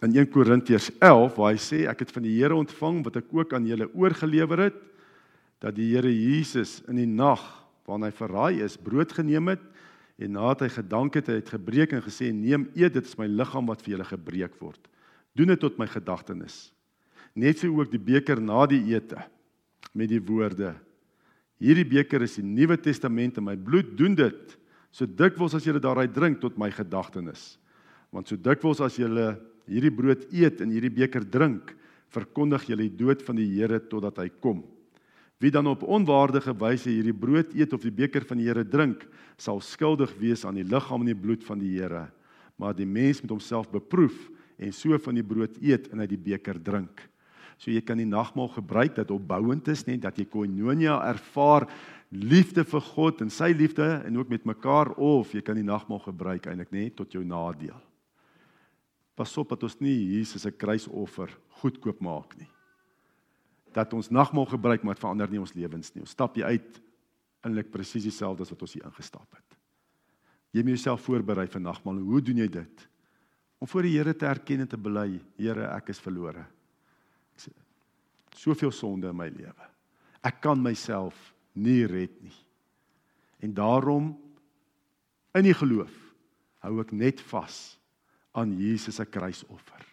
in 0.03 0.15
1 0.15 0.31
Korintiërs 0.31 0.91
11 0.99 1.39
waar 1.39 1.53
hy 1.53 1.63
sê 1.63 1.81
ek 1.91 2.05
het 2.05 2.13
van 2.15 2.27
die 2.27 2.37
Here 2.37 2.57
ontvang 2.57 3.03
wat 3.07 3.19
ek 3.21 3.33
ook 3.35 3.55
aan 3.57 3.67
julle 3.67 3.89
oorgelewer 3.95 4.69
het 4.69 4.79
dat 5.63 5.75
die 5.79 5.91
Here 5.95 6.13
Jesus 6.13 6.79
in 6.89 7.01
die 7.01 7.09
nag 7.09 7.43
waarin 7.89 8.07
hy 8.07 8.15
verraai 8.15 8.63
is 8.67 8.79
brood 8.79 9.13
geneem 9.17 9.55
het 9.55 9.65
en 10.19 10.35
nadat 10.35 10.67
hy 10.67 10.71
gedank 10.81 11.19
het 11.19 11.31
hy 11.31 11.41
het 11.41 11.55
gebreek 11.55 11.95
en 11.95 12.05
gesê 12.05 12.31
neem 12.35 12.69
eet 12.79 12.95
dit 12.99 13.07
is 13.07 13.19
my 13.19 13.27
liggaam 13.31 13.71
wat 13.71 13.83
vir 13.83 13.97
julle 13.97 14.11
gebreek 14.13 14.61
word 14.63 14.91
doen 15.39 15.51
dit 15.55 15.61
tot 15.63 15.79
my 15.79 15.87
gedagtenis 15.91 16.69
net 17.39 17.59
so 17.59 17.71
ook 17.71 17.91
die 17.91 18.03
beker 18.03 18.41
na 18.43 18.67
die 18.71 18.83
ete 18.95 19.23
met 19.99 20.11
die 20.11 20.23
woorde: 20.23 20.75
Hierdie 21.59 21.87
beker 21.89 22.23
is 22.23 22.37
die 22.39 22.47
Nuwe 22.47 22.79
Testament 22.81 23.39
in 23.41 23.47
my 23.49 23.57
bloed, 23.57 23.97
doen 23.99 24.15
dit 24.19 24.57
so 24.95 25.07
dikwels 25.07 25.57
as 25.59 25.67
julle 25.67 25.83
daaruit 25.83 26.15
drink 26.15 26.41
tot 26.43 26.59
my 26.59 26.71
gedagtenis. 26.73 27.57
Want 28.15 28.31
so 28.31 28.39
dikwels 28.41 28.81
as 28.85 28.97
julle 28.99 29.35
hierdie 29.69 29.95
brood 29.95 30.27
eet 30.33 30.63
en 30.65 30.73
hierdie 30.73 30.93
beker 30.93 31.27
drink, 31.29 31.75
verkondig 32.15 32.65
julle 32.71 32.87
die 32.89 32.99
dood 32.99 33.23
van 33.27 33.37
die 33.37 33.49
Here 33.53 33.81
totdat 33.85 34.21
hy 34.23 34.29
kom. 34.41 34.63
Wie 35.39 35.53
dan 35.55 35.69
op 35.71 35.85
onwaardige 35.87 36.55
wyse 36.59 36.91
hierdie 36.91 37.15
brood 37.15 37.53
eet 37.55 37.75
of 37.77 37.85
die 37.85 37.95
beker 37.95 38.25
van 38.27 38.41
die 38.41 38.49
Here 38.49 38.65
drink, 38.67 39.05
sal 39.39 39.61
skuldig 39.63 40.15
wees 40.19 40.45
aan 40.49 40.59
die 40.59 40.67
liggaam 40.67 41.05
en 41.05 41.13
die 41.13 41.21
bloed 41.21 41.45
van 41.47 41.61
die 41.63 41.77
Here. 41.77 42.09
Maar 42.59 42.75
die 42.75 42.89
mens 42.89 43.23
moet 43.23 43.37
homself 43.37 43.69
beproef 43.71 44.17
en 44.59 44.75
so 44.75 44.99
van 44.99 45.15
die 45.15 45.27
brood 45.27 45.61
eet 45.63 45.87
en 45.93 46.03
uit 46.03 46.11
die 46.11 46.25
beker 46.33 46.59
drink. 46.59 47.05
So 47.59 47.71
jy 47.71 47.83
kan 47.83 47.99
die 47.99 48.09
nagmaal 48.09 48.51
gebruik 48.55 48.97
dat 48.99 49.11
opbouend 49.15 49.69
is, 49.71 49.85
net 49.87 50.03
dat 50.03 50.19
jy 50.19 50.27
koinonia 50.31 50.99
ervaar, 51.07 51.69
liefde 52.11 52.65
vir 52.65 52.85
God 52.95 53.23
en 53.23 53.31
sy 53.31 53.51
liefde 53.53 53.87
en 54.07 54.19
ook 54.19 54.31
met 54.33 54.47
mekaar 54.49 54.95
of 54.97 55.35
jy 55.35 55.43
kan 55.45 55.59
die 55.59 55.67
nagmaal 55.67 56.01
gebruik 56.07 56.49
eintlik 56.49 56.73
net 56.73 56.97
tot 56.97 57.13
jou 57.13 57.25
nadeel. 57.27 57.77
Pas 59.19 59.35
op 59.41 59.55
dat 59.55 59.65
ons 59.67 59.79
nie 59.83 59.97
Jesus 60.15 60.45
se 60.47 60.53
kruisoffer 60.55 61.33
goedkoop 61.61 62.01
maak 62.05 62.37
nie. 62.39 62.49
Dat 63.75 63.93
ons 63.95 64.13
nagmaal 64.15 64.47
gebruik 64.49 64.85
maar 64.85 64.95
dit 64.97 65.03
verander 65.03 65.31
nie 65.31 65.43
ons 65.43 65.55
lewens 65.59 65.91
nie. 65.95 66.05
Ons 66.07 66.15
stap 66.15 66.39
jy 66.39 66.47
uit 66.47 66.83
eintlik 67.47 67.73
presies 67.75 68.07
dieselfde 68.07 68.47
as 68.47 68.53
wat 68.55 68.63
ons 68.63 68.77
hier 68.79 68.87
ingestap 68.87 69.27
het. 69.35 69.59
Jy 70.55 70.63
moet 70.65 70.79
jouself 70.79 71.03
voorberei 71.05 71.49
vir 71.51 71.63
nagmaal. 71.63 71.99
Hoe 72.07 72.23
doen 72.25 72.41
jy 72.41 72.49
dit? 72.61 72.87
Om 73.59 73.69
voor 73.69 73.85
die 73.85 73.97
Here 73.99 74.15
te 74.15 74.27
erken 74.27 74.63
en 74.63 74.71
te 74.71 74.79
bely, 74.79 75.19
Here, 75.37 75.67
ek 75.75 75.91
is 75.93 76.01
verlore 76.03 76.47
soveel 78.39 78.73
sonde 78.75 79.11
in 79.11 79.19
my 79.19 79.29
lewe. 79.33 79.69
Ek 80.27 80.41
kan 80.45 80.61
myself 80.63 81.17
nie 81.59 81.87
red 81.91 82.15
nie. 82.23 82.35
En 83.43 83.55
daarom 83.55 84.13
in 85.39 85.47
die 85.47 85.57
geloof 85.57 85.95
hou 86.65 86.79
ek 86.83 86.93
net 86.97 87.23
vas 87.31 87.78
aan 88.39 88.55
Jesus 88.59 88.99
se 88.99 89.07
kruisoffer. 89.07 89.85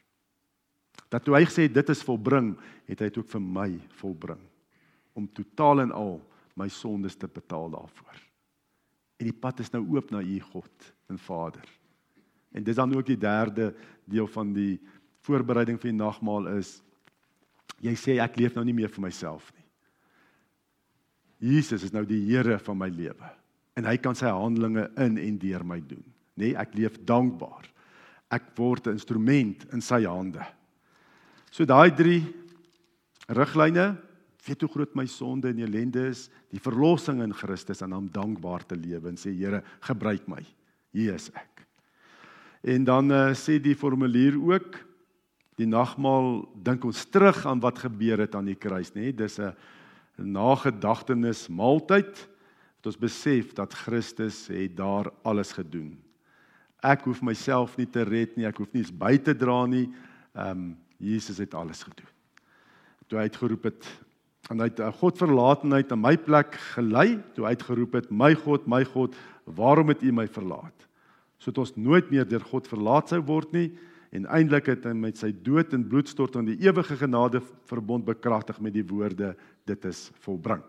Dat 1.10 1.24
toe 1.26 1.36
hy 1.38 1.46
gesê 1.48 1.68
dit 1.72 1.90
is 1.90 2.04
volbring, 2.06 2.54
het 2.90 3.02
hy 3.02 3.10
dit 3.10 3.20
ook 3.22 3.30
vir 3.36 3.44
my 3.44 3.70
volbring 4.00 4.42
om 5.16 5.28
totaal 5.32 5.86
en 5.86 5.94
al 5.96 6.18
my 6.60 6.68
sondes 6.72 7.16
te 7.16 7.28
betaal 7.28 7.70
daarvoor. 7.72 8.18
En 9.20 9.30
die 9.30 9.36
pad 9.36 9.62
is 9.64 9.72
nou 9.72 9.84
oop 9.96 10.12
na 10.12 10.20
U 10.20 10.40
God 10.52 10.90
en 11.12 11.20
Vader. 11.20 11.64
En 12.56 12.64
dis 12.64 12.76
dan 12.76 12.92
ook 12.96 13.08
die 13.08 13.20
derde 13.20 13.74
deel 14.06 14.28
van 14.28 14.52
die 14.56 14.80
voorbereiding 15.24 15.80
vir 15.80 15.92
die 15.92 16.00
nagmaal 16.00 16.52
is 16.58 16.78
Jy 17.84 17.94
sê 18.00 18.18
ek 18.24 18.38
leef 18.40 18.56
nou 18.56 18.64
nie 18.68 18.76
meer 18.76 18.92
vir 18.94 19.04
myself 19.04 19.50
nie. 19.56 19.64
Jesus 21.52 21.84
is 21.84 21.94
nou 21.94 22.06
die 22.08 22.22
Here 22.30 22.58
van 22.64 22.80
my 22.80 22.88
lewe 22.90 23.32
en 23.76 23.88
hy 23.90 23.98
kan 24.00 24.16
sy 24.16 24.30
handelinge 24.32 24.86
in 25.04 25.18
en 25.20 25.40
deur 25.42 25.66
my 25.68 25.82
doen. 25.84 26.04
Nee, 26.40 26.54
ek 26.56 26.78
leef 26.78 26.96
dankbaar. 27.08 27.68
Ek 28.32 28.56
word 28.58 28.88
'n 28.88 28.98
instrument 28.98 29.66
in 29.74 29.82
sy 29.82 30.04
hande. 30.06 30.46
So 31.52 31.66
daai 31.66 31.92
drie 31.96 32.24
riglyne, 33.28 33.98
weet 34.46 34.62
hoe 34.62 34.70
groot 34.70 34.96
my 34.96 35.06
sonde 35.06 35.50
en 35.50 35.60
ellende 35.60 36.08
is, 36.10 36.30
die 36.52 36.60
verlossing 36.60 37.22
in 37.22 37.34
Christus 37.34 37.82
en 37.82 37.94
om 37.94 38.10
dankbaar 38.10 38.66
te 38.66 38.76
lewe 38.76 39.10
en 39.10 39.18
sê 39.18 39.34
Here, 39.34 39.64
gebruik 39.82 40.28
my. 40.28 40.44
Hier 40.94 41.16
is 41.16 41.30
ek. 41.34 41.66
En 42.64 42.84
dan 42.84 43.12
uh, 43.12 43.34
sê 43.34 43.60
die 43.62 43.76
formulier 43.76 44.38
ook 44.38 44.78
die 45.56 45.68
nagmaal 45.70 46.44
dink 46.66 46.86
ons 46.86 47.06
terug 47.08 47.46
aan 47.48 47.62
wat 47.64 47.80
gebeur 47.86 48.20
het 48.26 48.36
aan 48.36 48.50
die 48.50 48.58
kruis, 48.60 48.92
nê? 48.96 49.12
Nee, 49.12 49.14
dis 49.14 49.40
'n 49.40 49.54
nagedagtenis 50.18 51.48
maaltyd 51.50 52.14
wat 52.78 52.86
ons 52.86 52.98
besef 52.98 53.54
dat 53.54 53.74
Christus 53.74 54.48
het 54.48 54.76
daar 54.76 55.12
alles 55.24 55.52
gedoen. 55.52 56.05
Ek 56.84 57.06
hoef 57.08 57.22
myself 57.22 57.78
nie 57.78 57.88
te 57.88 58.04
red 58.04 58.36
nie, 58.38 58.46
ek 58.46 58.58
hoef 58.58 58.74
eens 58.76 58.92
by 58.92 59.16
te 59.18 59.36
dra 59.38 59.66
nie. 59.70 59.88
Ehm 60.36 60.52
um, 60.52 60.74
Jesus 60.96 61.42
het 61.44 61.54
alles 61.54 61.84
gedoen. 61.84 62.08
Toe 63.12 63.20
hy 63.20 63.26
uitgeroep 63.28 63.66
het 63.68 63.88
en 64.50 64.62
hy 64.64 64.70
het 64.70 64.80
God 65.02 65.18
verlaatenheid 65.20 65.90
aan 65.92 66.02
my 66.02 66.14
plek 66.22 66.56
gelei, 66.76 67.18
toe 67.36 67.44
hy 67.44 67.52
uitgeroep 67.52 67.98
het, 68.00 68.12
"My 68.12 68.34
God, 68.34 68.68
my 68.68 68.84
God, 68.86 69.16
waarom 69.44 69.90
het 69.90 70.04
U 70.04 70.12
my 70.12 70.28
verlaat?" 70.28 70.88
Sodat 71.38 71.58
ons 71.58 71.76
nooit 71.76 72.10
meer 72.12 72.28
deur 72.28 72.40
God 72.40 72.68
verlaat 72.68 73.10
sou 73.10 73.22
word 73.22 73.52
nie 73.52 73.72
en 74.12 74.26
eintlik 74.26 74.66
het 74.72 74.86
hy 74.86 74.94
met 74.94 75.18
sy 75.18 75.34
dood 75.44 75.74
en 75.74 75.88
bloedstorting 75.88 76.46
die 76.48 76.60
ewige 76.64 76.96
genade 76.96 77.42
verbond 77.68 78.06
bekragtig 78.06 78.62
met 78.62 78.74
die 78.74 78.86
woorde 78.88 79.36
dit 79.66 79.86
is 79.86 80.12
volbring. 80.24 80.64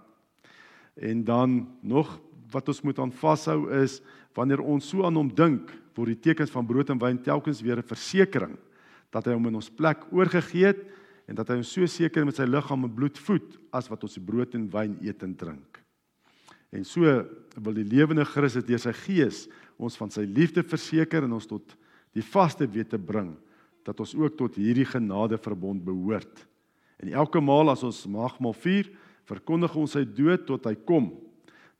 En 0.96 1.24
dan 1.24 1.68
nog 1.80 2.20
wat 2.50 2.68
ons 2.68 2.82
moet 2.82 2.98
aan 2.98 3.12
vashou 3.12 3.70
is 3.82 4.00
wanneer 4.36 4.60
ons 4.60 4.88
so 4.88 5.04
aan 5.06 5.16
hom 5.16 5.30
dink, 5.32 5.70
word 5.96 6.12
die 6.12 6.24
tekens 6.28 6.52
van 6.52 6.66
brood 6.68 6.90
en 6.92 7.00
wyn 7.00 7.18
telkens 7.24 7.62
weer 7.64 7.78
'n 7.78 7.88
versekering 7.88 8.56
dat 9.10 9.24
hy 9.26 9.32
hom 9.32 9.46
in 9.46 9.56
ons 9.56 9.70
plek 9.70 10.04
oorgegee 10.12 10.66
het 10.66 10.84
en 11.26 11.34
dat 11.34 11.48
hy 11.48 11.56
ons 11.56 11.72
so 11.72 11.86
seker 11.86 12.24
met 12.24 12.36
sy 12.36 12.44
liggaam 12.44 12.84
en 12.84 12.94
bloed 12.94 13.18
voed 13.18 13.56
as 13.72 13.88
wat 13.88 14.02
ons 14.02 14.14
die 14.14 14.24
brood 14.24 14.54
en 14.54 14.68
wyn 14.70 14.98
eet 15.00 15.22
en 15.22 15.34
drink. 15.34 15.80
En 16.72 16.84
so 16.84 17.02
wil 17.56 17.74
die 17.74 17.86
lewende 17.86 18.24
Christus 18.24 18.66
deur 18.66 18.78
sy 18.78 18.92
gees 18.92 19.46
ons 19.78 19.96
van 19.96 20.10
sy 20.10 20.26
liefde 20.26 20.62
verseker 20.62 21.24
en 21.24 21.32
ons 21.32 21.46
tot 21.46 21.76
die 22.16 22.24
vaste 22.24 22.66
weet 22.66 22.90
te 22.90 22.98
bring 22.98 23.34
dat 23.86 24.00
ons 24.00 24.14
ook 24.14 24.36
tot 24.36 24.56
hierdie 24.58 24.86
genade 24.88 25.38
verbond 25.38 25.84
behoort. 25.84 26.46
En 26.98 27.12
elke 27.12 27.40
maal 27.40 27.70
as 27.70 27.84
ons 27.86 28.06
nagmaal 28.10 28.56
vier, 28.64 28.88
verkondig 29.28 29.76
ons 29.76 29.94
sy 29.94 30.02
dood 30.04 30.46
tot 30.48 30.66
hy 30.66 30.74
kom. 30.88 31.10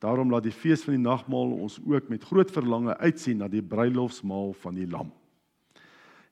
Daarom 0.04 0.30
laat 0.30 0.44
die 0.44 0.54
fees 0.54 0.84
van 0.84 0.96
die 0.96 1.02
nagmaal 1.02 1.54
ons 1.56 1.78
ook 1.84 2.08
met 2.12 2.24
groot 2.24 2.50
verlange 2.52 2.96
uitsien 3.00 3.40
na 3.40 3.48
die 3.48 3.64
bruilofsmaal 3.64 4.52
van 4.60 4.76
die 4.76 4.88
lam. 4.88 5.12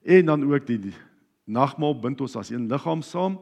En 0.04 0.26
dan 0.26 0.44
ook 0.44 0.66
die, 0.68 0.78
die 0.90 0.96
nagmaal 1.44 1.96
bind 2.00 2.20
ons 2.20 2.36
as 2.36 2.52
een 2.52 2.68
liggaam 2.68 3.02
saam. 3.02 3.38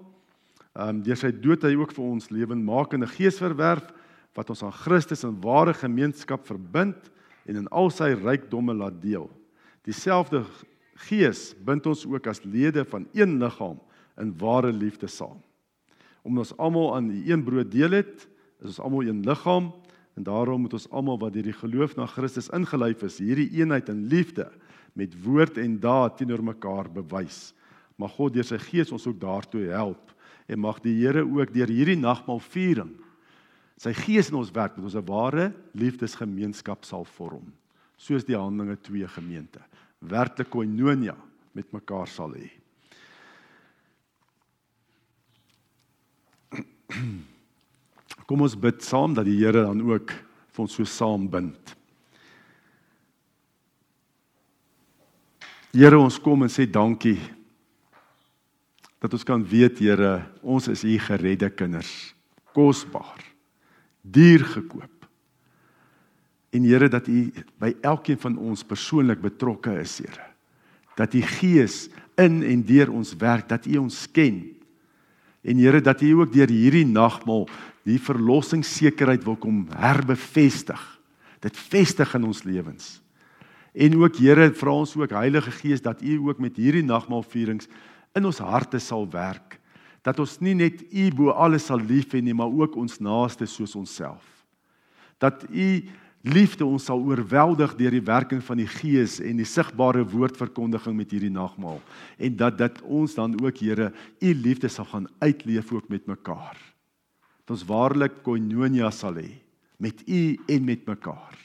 Ehm 0.72 0.88
um, 0.88 1.02
deur 1.04 1.18
sy 1.18 1.32
dood 1.34 1.66
hy 1.66 1.74
ook 1.76 1.92
vir 1.92 2.04
ons 2.04 2.30
lewendmakende 2.30 3.10
gees 3.10 3.40
verwerf 3.42 3.90
wat 4.36 4.50
ons 4.50 4.62
aan 4.64 4.72
Christus 4.72 5.26
in 5.28 5.34
ware 5.42 5.74
gemeenskap 5.76 6.46
verbind 6.48 7.10
en 7.44 7.58
in 7.58 7.68
al 7.68 7.90
sy 7.90 8.14
rykdomme 8.16 8.72
laat 8.78 9.02
deel. 9.02 9.26
Dieselfde 9.84 10.46
Gees 11.08 11.52
bind 11.64 11.86
ons 11.90 12.04
ook 12.06 12.28
as 12.30 12.42
lede 12.44 12.84
van 12.86 13.08
een 13.16 13.38
liggaam 13.40 13.80
in 14.20 14.32
ware 14.38 14.72
liefde 14.72 15.08
saam. 15.10 15.40
Omdat 16.22 16.52
ons 16.52 16.58
almal 16.62 16.90
aan 16.96 17.08
die 17.10 17.24
een 17.32 17.42
brood 17.44 17.70
deel 17.72 17.96
het, 17.96 18.26
is 18.62 18.76
ons 18.76 18.82
almal 18.86 19.08
een 19.08 19.22
liggaam 19.26 19.72
en 20.16 20.26
daarom 20.26 20.60
moet 20.60 20.74
ons 20.76 20.90
almal 20.90 21.18
wat 21.18 21.32
deur 21.32 21.48
die 21.48 21.56
geloof 21.56 21.96
na 21.96 22.06
Christus 22.06 22.50
ingelyf 22.52 23.02
is, 23.02 23.18
hierdie 23.18 23.50
eenheid 23.60 23.88
in 23.88 24.06
liefde 24.12 24.50
met 24.98 25.14
woord 25.24 25.56
en 25.58 25.78
daad 25.80 26.18
teenoor 26.18 26.42
mekaar 26.44 26.90
bewys. 26.92 27.54
Mag 27.96 28.12
God 28.18 28.34
deur 28.34 28.44
sy 28.44 28.58
Gees 28.60 28.92
ons 28.92 29.06
ook 29.06 29.20
daartoe 29.20 29.70
help 29.72 30.12
en 30.48 30.60
mag 30.60 30.80
die 30.84 30.94
Here 31.00 31.24
ook 31.24 31.52
deur 31.54 31.70
hierdie 31.70 31.96
nagmaal 31.96 32.40
viering 32.52 32.92
sy 33.82 33.90
Gees 33.96 34.28
in 34.30 34.38
ons 34.38 34.52
werk 34.54 34.76
met 34.76 34.84
ons 34.86 34.94
'n 34.96 35.06
ware 35.06 35.52
liefdesgemeenskap 35.74 36.84
sal 36.84 37.04
vorm 37.04 37.52
soos 37.96 38.24
die 38.24 38.36
Handelinge 38.36 38.76
2 38.76 39.08
gemeente 39.08 39.60
werklik 39.98 40.50
koinonia 40.50 41.16
met 41.54 41.72
mekaar 41.72 42.08
sal 42.08 42.34
hê. 42.34 42.50
Kom 48.26 48.44
ons 48.44 48.56
bid 48.58 48.82
saam 48.84 49.14
dat 49.16 49.26
die 49.28 49.38
Here 49.40 49.64
dan 49.66 49.82
ook 49.84 50.12
vir 50.52 50.64
ons 50.64 50.74
so 50.76 50.86
saam 50.88 51.28
bind. 51.30 51.76
Here, 55.72 55.96
ons 55.96 56.18
kom 56.20 56.44
en 56.44 56.52
sê 56.52 56.66
dankie 56.68 57.18
dat 59.02 59.14
ons 59.16 59.24
kan 59.26 59.42
weet, 59.42 59.80
Here, 59.82 60.20
ons 60.42 60.68
is 60.70 60.84
u 60.86 60.94
geredde 61.00 61.48
kinders, 61.50 62.12
kosbaar, 62.54 63.24
duur 64.02 64.44
gekoop. 64.52 65.08
En 66.52 66.66
Here 66.68 66.88
dat 66.92 67.08
U 67.08 67.32
by 67.58 67.72
elkeen 67.80 68.20
van 68.20 68.36
ons 68.36 68.62
persoonlik 68.62 69.22
betrokke 69.24 69.72
is, 69.80 69.96
Here. 70.04 70.28
Dat 71.00 71.14
U 71.16 71.22
Gees 71.38 71.86
in 72.20 72.42
en 72.44 72.64
deur 72.68 72.92
ons 72.92 73.14
werk, 73.16 73.48
dat 73.48 73.66
U 73.66 73.78
ons 73.80 74.04
ken. 74.12 74.42
En 75.42 75.58
Here 75.58 75.80
dat 75.80 76.02
U 76.02 76.10
ook 76.22 76.32
deur 76.32 76.50
hierdie 76.50 76.86
nagmaal 76.86 77.48
die 77.86 77.98
verlossingssekerheid 77.98 79.24
wil 79.26 79.36
kom 79.36 79.64
herbevestig. 79.74 80.80
Dit 81.42 81.58
vestig 81.58 82.14
in 82.14 82.28
ons 82.28 82.44
lewens. 82.46 83.00
En 83.74 83.96
ook 83.98 84.20
Here, 84.20 84.52
vra 84.54 84.76
ons 84.84 84.94
ook 84.96 85.10
Heilige 85.16 85.50
Gees 85.50 85.82
dat 85.82 86.02
U 86.02 86.18
ook 86.28 86.38
met 86.38 86.56
hierdie 86.56 86.84
nagmaalvierings 86.86 87.68
in 88.14 88.28
ons 88.28 88.38
harte 88.38 88.78
sal 88.78 89.08
werk. 89.10 89.58
Dat 90.02 90.18
ons 90.22 90.38
nie 90.42 90.54
net 90.54 90.82
U 90.92 91.08
bo 91.16 91.34
alles 91.34 91.66
sal 91.70 91.80
lief 91.80 92.12
hê 92.14 92.22
nie, 92.22 92.34
maar 92.34 92.50
ook 92.50 92.76
ons 92.76 93.00
naaste 93.00 93.46
soos 93.46 93.74
onsself. 93.78 94.22
Dat 95.18 95.46
U 95.50 95.68
liefde 96.22 96.64
ons 96.66 96.84
sal 96.86 97.02
oorweldig 97.02 97.74
deur 97.78 97.94
die 97.96 98.04
werking 98.06 98.42
van 98.46 98.60
die 98.62 98.68
Gees 98.70 99.18
en 99.22 99.40
die 99.40 99.48
sigbare 99.48 100.04
woordverkondiging 100.06 100.94
met 100.96 101.10
hierdie 101.10 101.32
nagmaal 101.34 101.80
en 102.18 102.36
dat 102.38 102.58
dat 102.60 102.78
ons 102.82 103.16
dan 103.18 103.34
ook 103.42 103.58
Here 103.58 103.90
u 104.22 104.34
liefde 104.34 104.70
sal 104.70 104.86
gaan 104.90 105.08
uitleef 105.18 105.72
ook 105.72 105.88
met 105.90 106.06
mekaar. 106.06 106.58
Dat 107.42 107.56
ons 107.58 107.66
waarlik 107.66 108.22
koinonia 108.22 108.90
sal 108.94 109.18
hê 109.18 109.42
met 109.82 110.02
u 110.06 110.38
en 110.46 110.64
met 110.64 110.86
mekaar. 110.86 111.38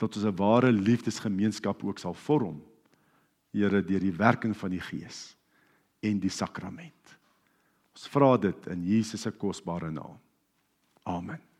Dat 0.00 0.16
ons 0.16 0.24
'n 0.24 0.36
ware 0.36 0.72
liefdesgemeenskap 0.72 1.84
ook 1.84 1.98
sal 1.98 2.14
vorm. 2.14 2.62
Here 3.52 3.84
deur 3.84 4.00
die 4.00 4.16
werking 4.16 4.56
van 4.56 4.70
die 4.70 4.80
Gees 4.80 5.36
en 6.00 6.18
die 6.18 6.30
sakrament. 6.30 7.18
Ons 7.92 8.08
vra 8.08 8.36
dit 8.36 8.66
in 8.66 8.84
Jesus 8.84 9.20
se 9.20 9.30
kosbare 9.30 9.90
naam. 9.90 10.18
Amen. 11.04 11.51